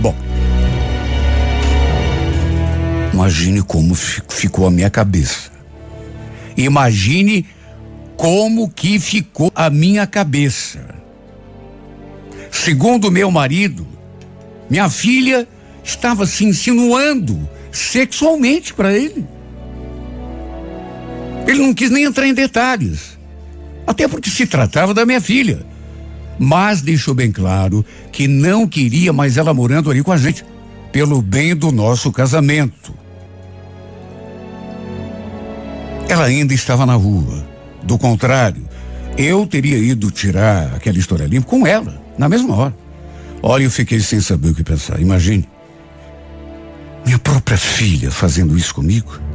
Bom, 0.00 0.14
Imagine 3.18 3.62
como 3.62 3.96
ficou 3.96 4.68
a 4.68 4.70
minha 4.70 4.88
cabeça. 4.88 5.50
Imagine 6.56 7.44
como 8.16 8.70
que 8.70 9.00
ficou 9.00 9.50
a 9.56 9.68
minha 9.68 10.06
cabeça. 10.06 10.78
Segundo 12.48 13.10
meu 13.10 13.28
marido, 13.28 13.84
minha 14.70 14.88
filha 14.88 15.48
estava 15.82 16.26
se 16.26 16.44
insinuando 16.44 17.48
sexualmente 17.72 18.72
para 18.72 18.96
ele. 18.96 19.26
Ele 21.48 21.60
não 21.60 21.72
quis 21.72 21.90
nem 21.90 22.04
entrar 22.04 22.26
em 22.26 22.34
detalhes, 22.34 23.18
até 23.86 24.06
porque 24.06 24.28
se 24.28 24.46
tratava 24.46 24.92
da 24.92 25.06
minha 25.06 25.18
filha. 25.18 25.64
Mas 26.38 26.82
deixou 26.82 27.14
bem 27.14 27.32
claro 27.32 27.82
que 28.12 28.28
não 28.28 28.68
queria 28.68 29.14
mais 29.14 29.38
ela 29.38 29.54
morando 29.54 29.90
ali 29.90 30.02
com 30.02 30.12
a 30.12 30.18
gente, 30.18 30.44
pelo 30.92 31.22
bem 31.22 31.56
do 31.56 31.72
nosso 31.72 32.12
casamento. 32.12 32.94
Ela 36.06 36.26
ainda 36.26 36.52
estava 36.52 36.84
na 36.84 36.94
rua. 36.94 37.48
Do 37.82 37.96
contrário, 37.96 38.68
eu 39.16 39.46
teria 39.46 39.78
ido 39.78 40.10
tirar 40.10 40.74
aquela 40.74 40.98
história 40.98 41.24
limpa 41.24 41.48
com 41.48 41.66
ela, 41.66 41.98
na 42.18 42.28
mesma 42.28 42.54
hora. 42.54 42.76
Olha, 43.42 43.64
eu 43.64 43.70
fiquei 43.70 44.00
sem 44.00 44.20
saber 44.20 44.50
o 44.50 44.54
que 44.54 44.62
pensar. 44.62 45.00
Imagine. 45.00 45.48
Minha 47.06 47.18
própria 47.18 47.56
filha 47.56 48.10
fazendo 48.10 48.56
isso 48.56 48.74
comigo. 48.74 49.27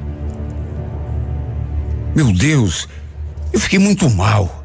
Meu 2.15 2.31
Deus, 2.31 2.87
eu 3.51 3.59
fiquei 3.59 3.79
muito 3.79 4.09
mal. 4.09 4.63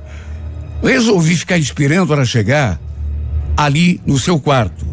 Resolvi 0.82 1.34
ficar 1.36 1.58
esperando 1.58 2.12
ela 2.12 2.24
chegar 2.24 2.78
ali 3.56 4.00
no 4.06 4.18
seu 4.18 4.38
quarto, 4.38 4.86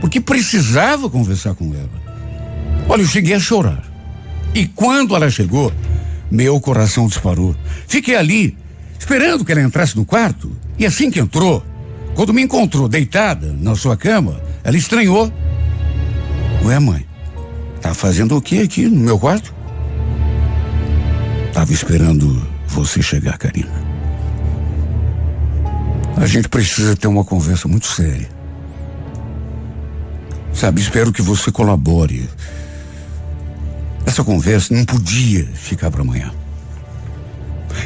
porque 0.00 0.20
precisava 0.20 1.08
conversar 1.08 1.54
com 1.54 1.72
ela. 1.74 1.88
Olha, 2.88 3.02
eu 3.02 3.06
cheguei 3.06 3.34
a 3.34 3.40
chorar. 3.40 3.84
E 4.54 4.66
quando 4.66 5.14
ela 5.14 5.30
chegou, 5.30 5.72
meu 6.30 6.58
coração 6.60 7.06
disparou. 7.06 7.54
Fiquei 7.86 8.16
ali, 8.16 8.56
esperando 8.98 9.44
que 9.44 9.52
ela 9.52 9.62
entrasse 9.62 9.96
no 9.96 10.04
quarto. 10.04 10.50
E 10.78 10.86
assim 10.86 11.10
que 11.10 11.20
entrou, 11.20 11.64
quando 12.14 12.32
me 12.32 12.42
encontrou 12.42 12.88
deitada 12.88 13.52
na 13.52 13.76
sua 13.76 13.96
cama, 13.96 14.40
ela 14.64 14.76
estranhou. 14.76 15.32
Ué, 16.64 16.78
mãe, 16.78 17.06
tá 17.80 17.94
fazendo 17.94 18.36
o 18.36 18.42
que 18.42 18.60
aqui 18.60 18.86
no 18.86 19.00
meu 19.00 19.18
quarto? 19.18 19.57
Tava 21.52 21.72
esperando 21.72 22.46
você 22.66 23.02
chegar, 23.02 23.36
Karina. 23.38 23.72
A 26.16 26.26
gente 26.26 26.48
precisa 26.48 26.96
ter 26.96 27.06
uma 27.06 27.24
conversa 27.24 27.68
muito 27.68 27.86
séria. 27.86 28.28
Sabe, 30.52 30.80
espero 30.80 31.12
que 31.12 31.22
você 31.22 31.52
colabore 31.52 32.28
essa 34.08 34.24
conversa 34.24 34.74
não 34.74 34.86
podia 34.86 35.44
ficar 35.44 35.90
para 35.90 36.00
amanhã. 36.00 36.32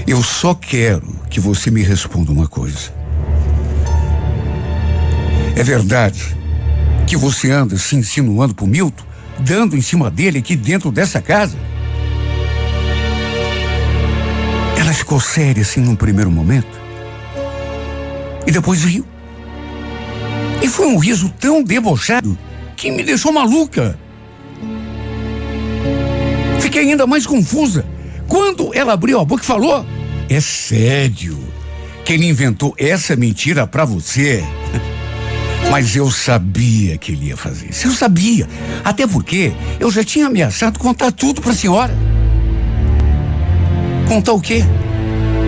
Eu 0.06 0.22
só 0.22 0.54
quero 0.54 1.14
que 1.28 1.40
você 1.40 1.68
me 1.68 1.82
responda 1.82 2.30
uma 2.30 2.46
coisa. 2.46 2.94
É 5.56 5.62
verdade 5.64 6.34
que 7.08 7.16
você 7.16 7.50
anda 7.50 7.76
se 7.76 7.96
insinuando 7.96 8.54
pro 8.54 8.68
Milton, 8.68 9.04
dando 9.40 9.76
em 9.76 9.82
cima 9.82 10.10
dele 10.10 10.38
aqui 10.38 10.54
dentro 10.54 10.92
dessa 10.92 11.20
casa? 11.20 11.58
Ficou 15.12 15.20
séria 15.20 15.62
assim 15.62 15.80
num 15.80 15.94
primeiro 15.94 16.30
momento. 16.30 16.80
E 18.46 18.50
depois 18.50 18.82
riu. 18.82 19.06
E 20.62 20.68
foi 20.68 20.86
um 20.86 20.98
riso 20.98 21.28
tão 21.38 21.62
debochado 21.62 22.38
que 22.76 22.90
me 22.90 23.02
deixou 23.02 23.32
maluca 23.32 23.98
fiquei 26.60 26.88
ainda 26.88 27.06
mais 27.06 27.26
confusa. 27.26 27.84
Quando 28.26 28.74
ela 28.74 28.94
abriu 28.94 29.20
a 29.20 29.24
boca 29.24 29.42
e 29.42 29.46
falou: 29.46 29.84
É 30.30 30.40
sério 30.40 31.38
que 32.04 32.14
ele 32.14 32.26
inventou 32.26 32.74
essa 32.78 33.14
mentira 33.14 33.66
para 33.66 33.84
você? 33.84 34.42
Mas 35.70 35.94
eu 35.94 36.10
sabia 36.10 36.96
que 36.96 37.12
ele 37.12 37.26
ia 37.26 37.36
fazer 37.36 37.68
isso. 37.68 37.86
Eu 37.86 37.92
sabia. 37.92 38.48
Até 38.82 39.06
porque 39.06 39.52
eu 39.78 39.90
já 39.90 40.02
tinha 40.02 40.26
ameaçado 40.26 40.78
contar 40.78 41.12
tudo 41.12 41.42
para 41.42 41.50
a 41.50 41.54
senhora. 41.54 41.94
Contar 44.08 44.32
o 44.32 44.40
quê? 44.40 44.64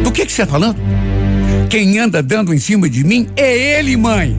Do 0.04 0.12
que 0.12 0.20
você 0.20 0.42
está 0.42 0.46
falando? 0.46 0.76
Quem 1.70 1.98
anda 1.98 2.22
dando 2.22 2.52
em 2.52 2.58
cima 2.58 2.88
de 2.88 3.02
mim 3.02 3.26
é 3.34 3.78
ele, 3.78 3.96
mãe. 3.96 4.38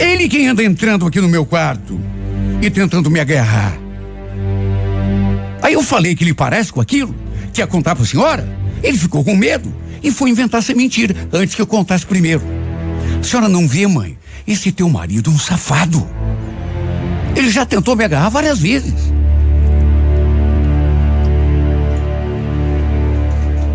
Ele 0.00 0.26
quem 0.26 0.48
anda 0.48 0.64
entrando 0.64 1.06
aqui 1.06 1.20
no 1.20 1.28
meu 1.28 1.44
quarto 1.44 2.00
e 2.62 2.70
tentando 2.70 3.10
me 3.10 3.20
agarrar. 3.20 3.78
Aí 5.62 5.74
eu 5.74 5.82
falei 5.82 6.14
que 6.14 6.24
ele 6.24 6.32
parece 6.32 6.72
com 6.72 6.80
aquilo, 6.80 7.14
que 7.52 7.60
ia 7.60 7.66
contar 7.66 7.94
para 7.94 8.04
a 8.04 8.06
senhora. 8.06 8.48
Ele 8.82 8.96
ficou 8.96 9.22
com 9.22 9.36
medo 9.36 9.72
e 10.02 10.10
foi 10.10 10.30
inventar 10.30 10.60
essa 10.60 10.74
mentira 10.74 11.14
antes 11.30 11.54
que 11.54 11.60
eu 11.60 11.66
contasse 11.66 12.06
primeiro. 12.06 12.42
A 13.20 13.22
senhora 13.22 13.50
não 13.50 13.68
vê, 13.68 13.86
mãe? 13.86 14.16
Esse 14.46 14.72
teu 14.72 14.88
marido 14.88 15.30
é 15.30 15.34
um 15.34 15.38
safado. 15.38 16.08
Ele 17.34 17.50
já 17.50 17.66
tentou 17.66 17.94
me 17.94 18.04
agarrar 18.04 18.30
várias 18.30 18.58
vezes. 18.58 18.94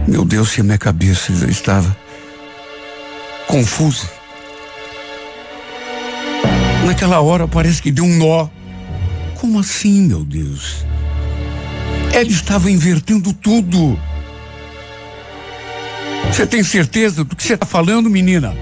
Meu 0.07 0.25
Deus, 0.25 0.49
se 0.49 0.61
a 0.61 0.63
minha 0.63 0.77
cabeça 0.77 1.33
já 1.35 1.47
estava 1.47 1.95
confusa. 3.47 4.09
Naquela 6.85 7.19
hora 7.19 7.47
parece 7.47 7.81
que 7.81 7.91
deu 7.91 8.05
um 8.05 8.17
nó. 8.17 8.47
Como 9.35 9.59
assim, 9.59 10.03
meu 10.03 10.23
Deus? 10.23 10.85
Ela 12.13 12.29
estava 12.29 12.71
invertendo 12.71 13.33
tudo. 13.33 13.99
Você 16.31 16.47
tem 16.47 16.63
certeza 16.63 17.23
do 17.23 17.35
que 17.35 17.43
você 17.43 17.55
está 17.55 17.65
falando, 17.65 18.09
menina? 18.09 18.55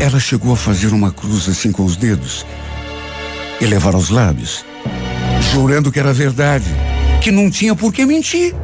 Ela 0.00 0.18
chegou 0.18 0.52
a 0.52 0.56
fazer 0.56 0.88
uma 0.88 1.10
cruz 1.10 1.48
assim 1.48 1.70
com 1.70 1.84
os 1.84 1.96
dedos 1.96 2.44
e 3.60 3.66
levar 3.66 3.94
aos 3.94 4.10
lábios, 4.10 4.64
jurando 5.52 5.92
que 5.92 5.98
era 5.98 6.12
verdade, 6.12 6.66
que 7.20 7.30
não 7.30 7.50
tinha 7.50 7.74
por 7.74 7.92
que 7.92 8.04
mentir. 8.04 8.54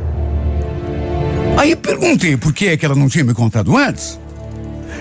Aí 1.60 1.76
perguntei 1.76 2.38
por 2.38 2.54
que 2.54 2.68
é 2.68 2.76
que 2.78 2.86
ela 2.86 2.94
não 2.94 3.06
tinha 3.06 3.22
me 3.22 3.34
contado 3.34 3.76
antes. 3.76 4.18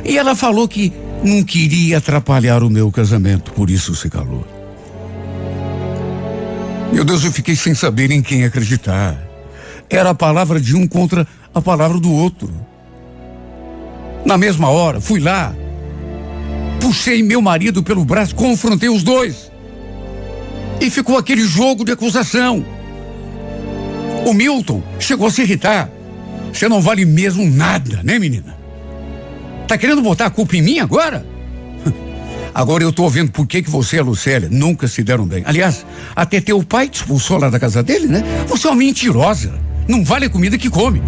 E 0.03 0.17
ela 0.17 0.35
falou 0.35 0.67
que 0.67 0.91
não 1.23 1.41
queria 1.41 1.99
atrapalhar 1.99 2.63
o 2.63 2.69
meu 2.69 2.91
casamento, 2.91 3.53
por 3.53 3.69
isso 3.69 3.95
se 3.95 4.09
calou. 4.09 4.45
Meu 6.91 7.05
Deus, 7.05 7.23
eu 7.23 7.31
fiquei 7.31 7.55
sem 7.55 7.73
saber 7.73 8.11
em 8.11 8.21
quem 8.21 8.43
acreditar. 8.43 9.17
Era 9.89 10.09
a 10.09 10.13
palavra 10.13 10.59
de 10.59 10.75
um 10.75 10.85
contra 10.85 11.25
a 11.55 11.61
palavra 11.61 11.97
do 11.97 12.11
outro. 12.11 12.51
Na 14.25 14.37
mesma 14.37 14.67
hora, 14.67 14.99
fui 14.99 15.21
lá, 15.21 15.55
puxei 16.81 17.23
meu 17.23 17.41
marido 17.41 17.81
pelo 17.81 18.03
braço, 18.03 18.35
confrontei 18.35 18.89
os 18.89 19.01
dois. 19.01 19.49
E 20.81 20.89
ficou 20.89 21.17
aquele 21.17 21.43
jogo 21.43 21.85
de 21.85 21.93
acusação. 21.93 22.65
O 24.25 24.33
Milton 24.33 24.83
chegou 24.99 25.27
a 25.27 25.31
se 25.31 25.43
irritar. 25.43 25.89
Você 26.53 26.67
não 26.67 26.81
vale 26.81 27.05
mesmo 27.05 27.49
nada, 27.49 28.01
né, 28.03 28.19
menina? 28.19 28.57
Tá 29.67 29.77
querendo 29.77 30.01
botar 30.01 30.25
a 30.25 30.29
culpa 30.29 30.57
em 30.57 30.61
mim 30.61 30.79
agora? 30.79 31.25
Agora 32.53 32.83
eu 32.83 32.91
tô 32.91 33.07
vendo 33.07 33.31
por 33.31 33.45
que, 33.45 33.61
que 33.61 33.69
você 33.69 33.97
e 33.97 33.99
a 33.99 34.03
Lucélia 34.03 34.49
nunca 34.51 34.87
se 34.87 35.03
deram 35.03 35.25
bem. 35.25 35.43
Aliás, 35.45 35.85
até 36.15 36.41
teu 36.41 36.63
pai 36.63 36.89
te 36.89 36.95
expulsou 36.95 37.37
lá 37.37 37.49
da 37.49 37.59
casa 37.59 37.83
dele, 37.83 38.07
né? 38.07 38.23
Você 38.47 38.67
é 38.67 38.71
uma 38.71 38.75
mentirosa. 38.75 39.53
Não 39.87 40.03
vale 40.03 40.25
a 40.25 40.29
comida 40.29 40.57
que 40.57 40.69
come. 40.69 41.01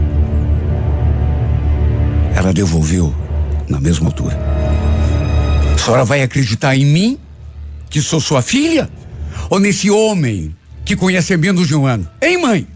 Ela 2.36 2.54
devolveu 2.54 3.14
na 3.68 3.80
mesma 3.80 4.08
altura. 4.08 4.40
A 5.76 5.78
senhora 5.78 6.06
vai 6.06 6.22
acreditar 6.22 6.76
em 6.76 6.86
mim, 6.86 7.20
que 7.90 8.02
sou 8.02 8.20
sua 8.20 8.42
filha? 8.42 8.90
Ou 9.50 9.60
nesse 9.60 9.90
homem 9.90 10.56
que 10.86 10.96
conhece 10.96 11.36
menos 11.38 11.68
de 11.68 11.76
um 11.76 11.86
ano? 11.86 12.08
Hein, 12.22 12.42
mãe? 12.42 12.68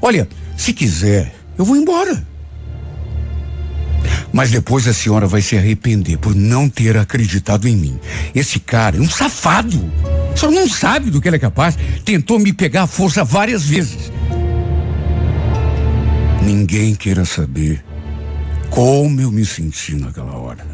Olha, 0.00 0.28
se 0.56 0.72
quiser, 0.72 1.34
eu 1.58 1.64
vou 1.64 1.76
embora. 1.76 2.26
Mas 4.32 4.50
depois 4.50 4.86
a 4.86 4.92
senhora 4.92 5.26
vai 5.26 5.40
se 5.40 5.56
arrepender 5.56 6.18
por 6.18 6.34
não 6.34 6.68
ter 6.68 6.96
acreditado 6.96 7.66
em 7.66 7.76
mim. 7.76 8.00
Esse 8.34 8.58
cara 8.60 8.96
é 8.96 9.00
um 9.00 9.08
safado. 9.08 9.90
A 10.32 10.36
senhora 10.36 10.60
não 10.60 10.68
sabe 10.68 11.10
do 11.10 11.20
que 11.20 11.28
ele 11.28 11.36
é 11.36 11.40
capaz. 11.40 11.76
Tentou 12.04 12.38
me 12.38 12.52
pegar 12.52 12.82
à 12.82 12.86
força 12.86 13.24
várias 13.24 13.64
vezes. 13.64 14.12
Ninguém 16.42 16.94
queira 16.94 17.24
saber 17.24 17.84
como 18.70 19.20
eu 19.20 19.32
me 19.32 19.44
senti 19.44 19.94
naquela 19.94 20.36
hora. 20.36 20.66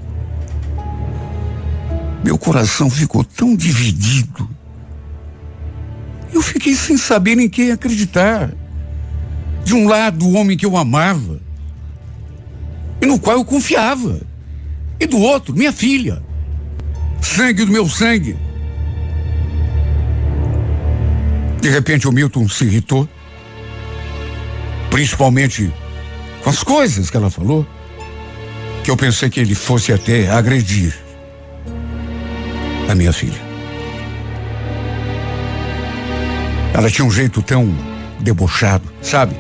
Meu 2.25 2.39
coração 2.39 2.91
ficou 2.91 3.25
tão 3.25 3.55
dividido. 3.55 4.49
Eu 6.33 6.43
fiquei 6.43 6.75
sem 6.75 6.97
saber 6.97 7.39
em 7.39 7.49
quem 7.49 7.71
acreditar. 7.71 8.53
De 9.65 9.75
um 9.75 9.89
lado, 9.89 10.27
o 10.27 10.35
homem 10.35 10.57
que 10.57 10.67
eu 10.67 10.77
amava 10.77 11.41
e 13.03 13.07
no 13.07 13.19
qual 13.19 13.37
eu 13.37 13.45
confiava. 13.45 14.21
E 15.01 15.07
do 15.07 15.19
outro, 15.19 15.53
minha 15.53 15.73
filha. 15.73 16.23
Sangue 17.21 17.65
do 17.65 17.73
meu 17.73 17.89
sangue. 17.89 18.37
De 21.61 21.69
repente 21.69 22.07
o 22.07 22.13
Milton 22.13 22.49
se 22.49 22.65
irritou. 22.65 23.09
Principalmente 24.89 25.73
com 26.45 26.51
as 26.51 26.63
coisas 26.63 27.11
que 27.11 27.17
ela 27.17 27.29
falou. 27.29 27.67
Que 28.85 28.91
eu 28.91 28.97
pensei 28.97 29.29
que 29.29 29.41
ele 29.41 29.55
fosse 29.55 29.93
até 29.93 30.31
agredir 30.31 30.97
a 32.89 32.95
minha 32.95 33.13
filha. 33.13 33.41
Ela 36.73 36.89
tinha 36.89 37.05
um 37.05 37.11
jeito 37.11 37.43
tão 37.43 37.75
debochado, 38.21 38.91
sabe? 39.01 39.35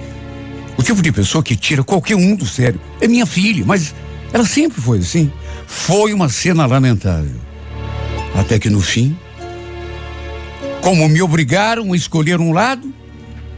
O 0.77 0.83
tipo 0.83 1.03
de 1.03 1.12
pessoa 1.12 1.43
que 1.43 1.57
tira 1.57 1.83
qualquer 1.85 2.16
um 2.16 2.35
do 2.35 2.47
sério. 2.47 2.81
É 3.01 3.07
minha 3.07 3.27
filha, 3.27 3.64
mas 3.64 3.95
ela 4.33 4.45
sempre 4.45 4.81
foi 4.81 4.99
assim. 4.99 5.31
Foi 5.66 6.12
uma 6.12 6.29
cena 6.29 6.66
lamentável. 6.66 7.41
Até 8.35 8.59
que 8.59 8.70
no 8.70 8.81
fim, 8.81 9.16
como 10.81 11.09
me 11.09 11.20
obrigaram 11.20 11.93
a 11.93 11.97
escolher 11.97 12.41
um 12.41 12.53
lado, 12.53 12.93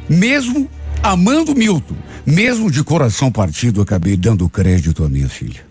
mesmo 0.08 0.68
amando 1.02 1.54
Milton, 1.54 1.94
mesmo 2.26 2.70
de 2.70 2.82
coração 2.82 3.30
partido, 3.30 3.80
acabei 3.80 4.16
dando 4.16 4.48
crédito 4.48 5.04
à 5.04 5.08
minha 5.08 5.28
filha. 5.28 5.64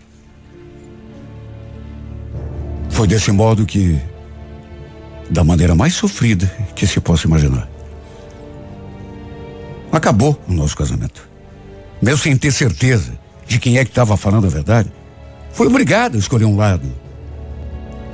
Foi 2.88 3.06
desse 3.06 3.30
modo 3.32 3.66
que, 3.66 3.98
da 5.28 5.44
maneira 5.44 5.74
mais 5.74 5.94
sofrida 5.94 6.46
que 6.74 6.86
se 6.86 7.00
possa 7.00 7.26
imaginar, 7.26 7.68
acabou 9.92 10.40
o 10.48 10.52
nosso 10.52 10.76
casamento 10.76 11.33
mesmo 12.04 12.18
sem 12.18 12.36
ter 12.36 12.52
certeza 12.52 13.18
de 13.46 13.58
quem 13.58 13.78
é 13.78 13.84
que 13.84 13.90
estava 13.90 14.14
falando 14.14 14.46
a 14.46 14.50
verdade, 14.50 14.92
foi 15.54 15.66
obrigado 15.66 16.16
a 16.16 16.18
escolher 16.18 16.44
um 16.44 16.54
lado. 16.54 16.86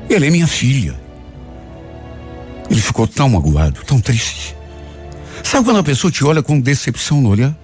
Ele 0.08 0.28
é 0.28 0.30
minha 0.30 0.46
filha. 0.46 0.94
Ele 2.70 2.80
ficou 2.80 3.08
tão 3.08 3.28
magoado, 3.28 3.80
tão 3.84 4.00
triste. 4.00 4.56
Sabe 5.42 5.64
quando 5.64 5.80
a 5.80 5.82
pessoa 5.82 6.10
te 6.10 6.24
olha 6.24 6.40
com 6.40 6.60
decepção 6.60 7.20
no 7.20 7.30
olhar? 7.30 7.56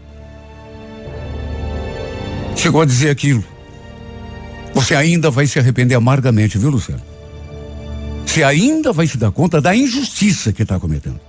Chegou 2.57 2.81
a 2.81 2.85
dizer 2.85 3.11
aquilo. 3.11 3.45
Você 4.75 4.97
ainda 4.97 5.31
vai 5.31 5.47
se 5.47 5.61
arrepender 5.61 5.95
amargamente, 5.95 6.59
viu, 6.59 6.71
Luciano? 6.71 7.03
Você 8.27 8.43
ainda 8.43 8.93
vai 8.93 9.07
se 9.07 9.17
dar 9.17 9.31
conta 9.31 9.61
da 9.61 9.77
injustiça 9.77 10.53
que 10.53 10.63
está 10.63 10.81
cometendo. 10.81 11.21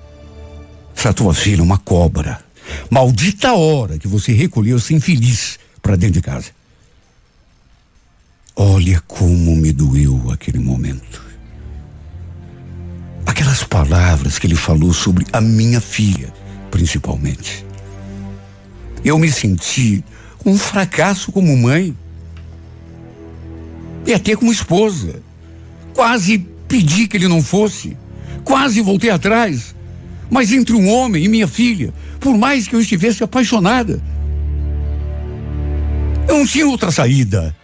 Essa 0.96 1.14
tua 1.14 1.36
filha 1.36 1.60
é 1.60 1.64
uma 1.64 1.78
cobra. 1.78 2.47
Maldita 2.90 3.54
hora 3.54 3.98
que 3.98 4.08
você 4.08 4.34
recolheu-se 4.34 4.94
infeliz 4.94 5.60
para 5.82 5.96
dentro 5.96 6.16
de 6.16 6.22
casa. 6.22 6.52
Olha 8.56 9.02
como 9.08 9.56
me 9.56 9.72
doeu 9.72 10.32
aquele 10.32 10.60
momento. 10.60 11.26
Aquelas 13.26 13.64
palavras 13.64 14.40
que 14.40 14.48
ele 14.48 14.56
falou 14.56 14.94
sobre 14.94 15.26
a 15.32 15.40
minha 15.40 15.80
filha, 15.80 16.34
principalmente. 16.72 17.66
Eu 19.04 19.20
me 19.20 19.32
senti 19.32 20.04
um 20.46 20.58
fracasso 20.58 21.32
como 21.32 21.56
mãe. 21.56 21.96
E 24.06 24.14
até 24.14 24.36
como 24.36 24.52
esposa. 24.52 25.22
Quase 25.94 26.40
pedi 26.68 27.08
que 27.08 27.18
ele 27.18 27.28
não 27.28 27.44
fosse. 27.44 27.96
Quase 28.44 28.82
voltei 28.82 29.10
atrás. 29.10 29.76
Mas 30.30 30.52
entre 30.52 30.76
um 30.76 30.90
homem 30.90 31.24
e 31.24 31.28
minha 31.28 31.48
filha, 31.48 31.94
por 32.28 32.38
mais 32.38 32.68
que 32.68 32.76
eu 32.76 32.82
estivesse 32.82 33.24
apaixonada. 33.24 34.02
Eu 36.28 36.40
não 36.40 36.46
tinha 36.46 36.68
outra 36.68 36.92
saída. 36.92 37.56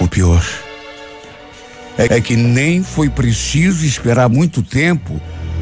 O 0.00 0.08
pior 0.08 0.42
é 1.98 2.18
que 2.18 2.34
nem 2.34 2.82
foi 2.82 3.10
preciso 3.10 3.84
esperar 3.84 4.30
muito 4.30 4.62
tempo 4.62 5.20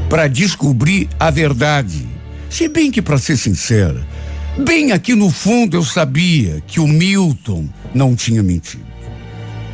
para 0.08 0.28
descobrir 0.28 1.08
a 1.18 1.32
verdade. 1.32 2.06
Se 2.48 2.68
bem 2.68 2.88
que, 2.88 3.02
para 3.02 3.18
ser 3.18 3.36
sincera, 3.36 4.06
bem 4.56 4.92
aqui 4.92 5.16
no 5.16 5.30
fundo 5.30 5.76
eu 5.76 5.82
sabia 5.82 6.62
que 6.64 6.78
o 6.78 6.86
Milton 6.86 7.68
não 7.92 8.14
tinha 8.14 8.40
mentido. 8.40 8.86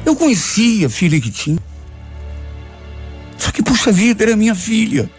Eu 0.06 0.16
conhecia 0.16 0.86
a 0.86 0.90
filha 0.90 1.20
que 1.20 1.30
tinha. 1.30 1.58
Só 3.36 3.50
que, 3.50 3.62
puxa 3.62 3.92
vida, 3.92 4.24
era 4.24 4.34
minha 4.34 4.54
filha. 4.54 5.10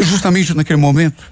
E 0.00 0.02
justamente 0.02 0.56
naquele 0.56 0.78
momento 0.78 1.30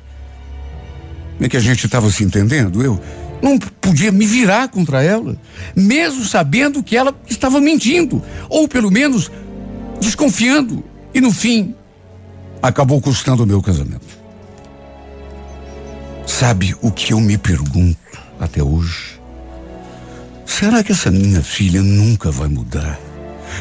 em 1.40 1.48
que 1.48 1.56
a 1.56 1.60
gente 1.60 1.86
estava 1.86 2.10
se 2.10 2.22
entendendo, 2.22 2.82
eu 2.82 3.00
não 3.40 3.58
podia 3.58 4.12
me 4.12 4.26
virar 4.26 4.68
contra 4.68 5.02
ela, 5.02 5.40
mesmo 5.74 6.22
sabendo 6.22 6.82
que 6.82 6.94
ela 6.94 7.14
estava 7.26 7.62
mentindo, 7.62 8.22
ou 8.46 8.68
pelo 8.68 8.90
menos 8.90 9.30
desconfiando. 10.02 10.84
E 11.14 11.20
no 11.20 11.32
fim, 11.32 11.74
acabou 12.60 13.00
custando 13.00 13.44
o 13.44 13.46
meu 13.46 13.62
casamento. 13.62 14.18
Sabe 16.26 16.76
o 16.82 16.90
que 16.90 17.14
eu 17.14 17.20
me 17.20 17.38
pergunto 17.38 17.96
até 18.38 18.62
hoje? 18.62 19.18
Será 20.44 20.84
que 20.84 20.92
essa 20.92 21.10
minha 21.10 21.40
filha 21.40 21.80
nunca 21.80 22.30
vai 22.30 22.48
mudar? 22.48 23.00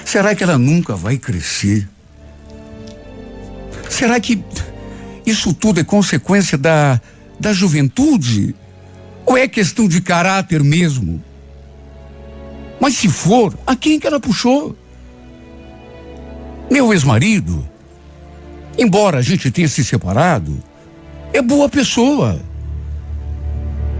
Será 0.03 0.35
que 0.35 0.43
ela 0.43 0.57
nunca 0.57 0.97
vai 0.97 1.17
crescer? 1.17 1.87
Será 3.89 4.19
que 4.19 4.43
isso 5.29 5.53
tudo 5.53 5.79
é 5.79 5.83
consequência 5.83 6.57
da, 6.57 7.01
da 7.39 7.53
juventude? 7.53 8.55
Ou 9.25 9.37
é 9.37 9.47
questão 9.47 9.87
de 9.87 10.01
caráter 10.01 10.63
mesmo? 10.63 11.21
Mas 12.79 12.95
se 12.95 13.09
for, 13.09 13.57
a 13.65 13.75
quem 13.75 13.99
que 13.99 14.07
ela 14.07 14.19
puxou? 14.19 14.75
Meu 16.71 16.93
ex-marido, 16.93 17.67
embora 18.77 19.19
a 19.19 19.21
gente 19.21 19.51
tenha 19.51 19.67
se 19.67 19.83
separado, 19.83 20.57
é 21.33 21.41
boa 21.41 21.67
pessoa. 21.67 22.39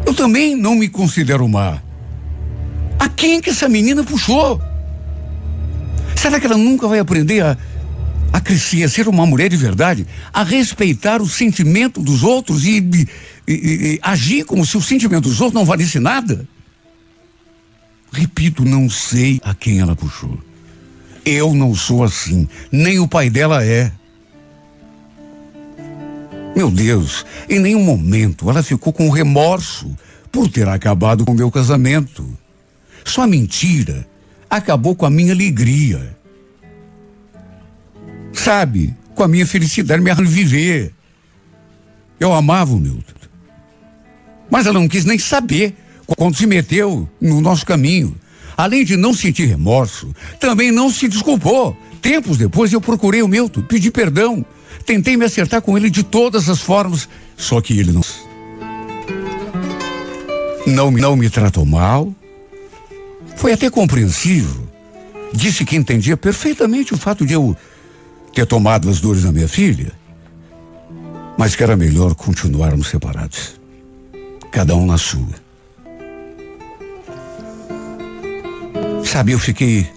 Eu 0.05 0.13
também 0.13 0.55
não 0.55 0.75
me 0.75 0.87
considero 0.87 1.47
má. 1.47 1.81
A 2.99 3.09
quem 3.09 3.41
que 3.41 3.49
essa 3.49 3.67
menina 3.67 4.03
puxou? 4.03 4.61
Será 6.15 6.39
que 6.39 6.45
ela 6.45 6.57
nunca 6.57 6.87
vai 6.87 6.99
aprender 6.99 7.41
a, 7.41 7.57
a 8.31 8.39
crescer, 8.39 8.83
a 8.83 8.89
ser 8.89 9.07
uma 9.07 9.25
mulher 9.25 9.49
de 9.49 9.57
verdade, 9.57 10.05
a 10.33 10.43
respeitar 10.43 11.21
o 11.21 11.27
sentimento 11.27 12.01
dos 12.01 12.23
outros 12.23 12.65
e, 12.65 12.77
e, 12.77 13.07
e, 13.47 13.53
e 13.93 13.99
agir 14.01 14.43
como 14.45 14.65
se 14.65 14.77
o 14.77 14.81
sentimento 14.81 15.29
dos 15.29 15.41
outros 15.41 15.59
não 15.59 15.65
valesse 15.65 15.99
nada? 15.99 16.47
Repito, 18.11 18.65
não 18.65 18.89
sei 18.89 19.39
a 19.43 19.53
quem 19.53 19.79
ela 19.79 19.95
puxou. 19.95 20.37
Eu 21.25 21.53
não 21.53 21.75
sou 21.75 22.03
assim, 22.03 22.47
nem 22.71 22.99
o 22.99 23.07
pai 23.07 23.29
dela 23.29 23.63
é. 23.63 23.91
Meu 26.55 26.71
Deus, 26.71 27.25
em 27.49 27.59
nenhum 27.59 27.83
momento 27.83 28.49
ela 28.49 28.63
ficou 28.63 28.91
com 28.91 29.09
remorso 29.09 29.95
por 30.31 30.49
ter 30.49 30.67
acabado 30.67 31.25
com 31.25 31.33
meu 31.33 31.51
casamento. 31.51 32.27
Sua 33.05 33.27
mentira 33.27 34.07
acabou 34.49 34.95
com 34.95 35.05
a 35.05 35.09
minha 35.09 35.33
alegria. 35.33 36.16
Sabe, 38.47 38.95
com 39.13 39.23
a 39.23 39.27
minha 39.27 39.45
felicidade, 39.45 40.01
me 40.01 40.09
viver. 40.23 40.93
Eu 42.17 42.31
amava 42.31 42.73
o 42.73 42.79
Milton. 42.79 43.13
Mas 44.49 44.65
ela 44.65 44.79
não 44.79 44.87
quis 44.87 45.03
nem 45.03 45.19
saber 45.19 45.75
quando 46.05 46.37
se 46.37 46.47
meteu 46.47 47.09
no 47.19 47.41
nosso 47.41 47.65
caminho. 47.65 48.15
Além 48.55 48.85
de 48.85 48.95
não 48.95 49.13
sentir 49.13 49.47
remorso, 49.47 50.15
também 50.39 50.71
não 50.71 50.89
se 50.89 51.09
desculpou. 51.09 51.75
Tempos 52.01 52.37
depois 52.37 52.71
eu 52.71 52.79
procurei 52.79 53.21
o 53.21 53.27
Milton, 53.27 53.63
pedi 53.63 53.91
perdão, 53.91 54.45
tentei 54.85 55.17
me 55.17 55.25
acertar 55.25 55.61
com 55.61 55.77
ele 55.77 55.89
de 55.89 56.01
todas 56.01 56.47
as 56.47 56.61
formas, 56.61 57.09
só 57.35 57.59
que 57.59 57.77
ele 57.77 57.91
não. 57.91 58.01
Não, 60.65 60.89
não 60.89 61.17
me 61.17 61.29
tratou 61.29 61.65
mal, 61.65 62.15
foi 63.35 63.51
até 63.51 63.69
compreensivo. 63.69 64.69
Disse 65.33 65.65
que 65.65 65.75
entendia 65.75 66.15
perfeitamente 66.15 66.93
o 66.93 66.97
fato 66.97 67.25
de 67.25 67.33
eu 67.33 67.53
ter 68.37 68.45
tomado 68.45 68.87
as 68.87 69.01
dores 69.01 69.23
da 69.23 69.31
minha 69.31 69.47
filha, 69.47 69.91
mas 71.39 71.55
que 71.55 71.63
era 71.63 71.75
melhor 71.75 72.13
continuarmos 72.13 72.87
separados, 72.87 73.59
cada 74.51 74.75
um 74.75 74.85
na 74.85 74.95
sua. 74.95 75.33
Sabe, 79.03 79.31
eu 79.31 79.39
fiquei 79.39 79.89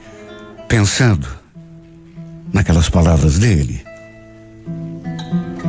pensando 0.66 1.28
naquelas 2.50 2.88
palavras 2.88 3.38
dele. 3.38 3.84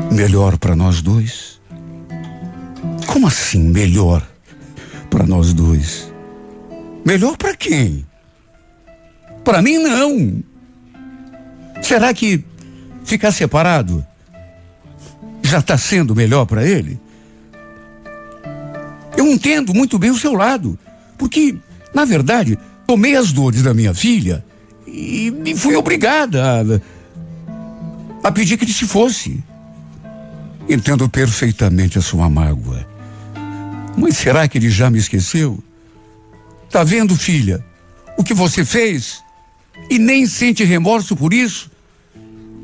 Melhor 0.09 0.57
para 0.57 0.73
nós 0.73 1.01
dois? 1.01 1.59
Como 3.05 3.27
assim 3.27 3.63
melhor 3.67 4.25
para 5.09 5.25
nós 5.25 5.51
dois? 5.51 6.09
Melhor 7.05 7.35
para 7.35 7.53
quem? 7.53 8.07
Para 9.43 9.61
mim 9.61 9.77
não. 9.77 10.41
Será 11.81 12.13
que 12.13 12.45
ficar 13.03 13.31
separado 13.31 14.05
já 15.43 15.59
está 15.59 15.77
sendo 15.77 16.15
melhor 16.15 16.45
para 16.45 16.65
ele? 16.65 16.99
Eu 19.17 19.27
entendo 19.27 19.73
muito 19.73 19.99
bem 19.99 20.09
o 20.09 20.17
seu 20.17 20.33
lado, 20.33 20.77
porque, 21.17 21.55
na 21.93 22.05
verdade, 22.05 22.57
tomei 22.87 23.15
as 23.15 23.31
dores 23.31 23.61
da 23.61 23.73
minha 23.73 23.93
filha 23.93 24.43
e, 24.87 25.33
e 25.45 25.55
fui 25.55 25.75
obrigada 25.75 26.43
a, 26.43 28.27
a 28.27 28.31
pedir 28.31 28.57
que 28.57 28.65
ele 28.65 28.73
se 28.73 28.85
fosse. 28.85 29.43
Entendo 30.69 31.09
perfeitamente 31.09 31.97
a 31.97 32.01
sua 32.01 32.29
mágoa. 32.29 32.87
Mas 33.97 34.17
será 34.17 34.47
que 34.47 34.57
ele 34.57 34.69
já 34.69 34.89
me 34.89 34.99
esqueceu? 34.99 35.61
Tá 36.69 36.83
vendo, 36.83 37.15
filha, 37.15 37.63
o 38.17 38.23
que 38.23 38.33
você 38.33 38.63
fez? 38.63 39.23
E 39.89 39.97
nem 39.97 40.25
sente 40.25 40.63
remorso 40.63 41.15
por 41.15 41.33
isso? 41.33 41.70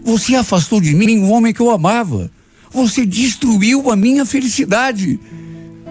Você 0.03 0.35
afastou 0.35 0.79
de 0.79 0.93
mim 0.93 1.19
um 1.19 1.31
homem 1.31 1.53
que 1.53 1.59
eu 1.59 1.69
amava. 1.69 2.31
Você 2.71 3.05
destruiu 3.05 3.89
a 3.89 3.95
minha 3.95 4.25
felicidade. 4.25 5.19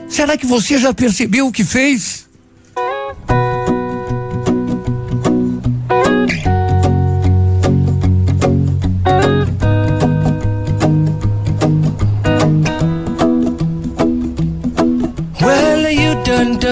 Será 0.08 0.36
que 0.36 0.46
você 0.46 0.78
já 0.78 0.92
percebeu 0.94 1.46
o 1.46 1.52
que 1.52 1.64
fez? 1.64 2.25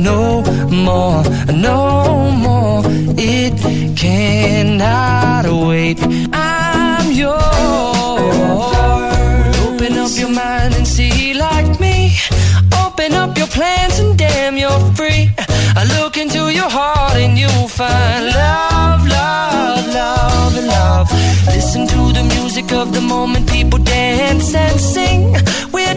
no 0.00 0.42
more, 0.70 1.22
no 1.52 2.30
more. 2.30 2.82
It 3.18 3.54
cannot 3.96 5.44
wait. 5.68 5.98
I'm 6.32 7.12
yours. 7.12 7.40
Open 9.66 9.98
up 9.98 10.12
your 10.14 10.30
mind 10.30 10.74
and 10.74 10.86
see 10.86 11.34
like 11.34 11.78
me. 11.80 12.16
Open 12.84 13.12
up 13.14 13.36
your 13.36 13.48
plans 13.48 13.98
and 13.98 14.18
damn 14.18 14.56
you're 14.56 14.80
free. 14.94 15.30
I 15.76 15.84
look 15.98 16.16
into 16.16 16.50
your 16.50 16.70
heart 16.70 17.16
and 17.16 17.38
you'll 17.38 17.68
find 17.68 18.26
love, 18.26 19.06
love, 19.06 19.86
love, 19.94 20.54
love. 20.64 21.08
Listen 21.46 21.86
to 21.86 22.12
the 22.12 22.24
music 22.34 22.72
of 22.72 22.92
the 22.92 23.00
moment 23.00 23.50
People 23.50 23.78
dance 23.78 24.54
and 24.54 24.80
sing 24.80 25.34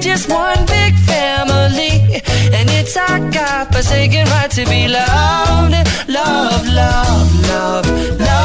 just 0.04 0.30
one 0.30 0.66
big 0.66 0.94
family 1.12 2.22
And 2.58 2.70
it's 2.70 2.96
our 2.98 3.20
God-forsaken 3.32 4.28
right 4.28 4.52
to 4.52 4.66
be 4.66 4.88
loved 4.88 5.76
Love, 6.10 6.68
love, 6.68 7.50
love, 7.50 7.88
love 8.20 8.44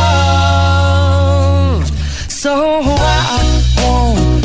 So 2.28 2.52
I 2.54 3.42
won't 3.76 4.38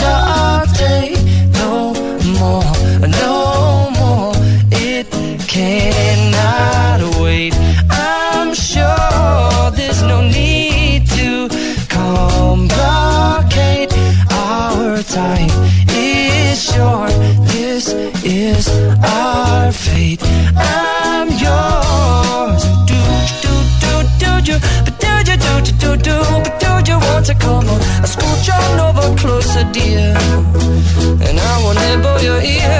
hesitate 0.00 1.18
no 1.54 1.94
more, 2.38 2.72
no 3.08 3.90
more. 3.98 4.32
It 4.70 5.06
cannot 5.48 7.20
wait. 7.20 7.54
And 29.76 31.38
I 31.38 31.62
will 31.62 31.74
nibble 31.74 32.20
your 32.22 32.42
ear. 32.42 32.79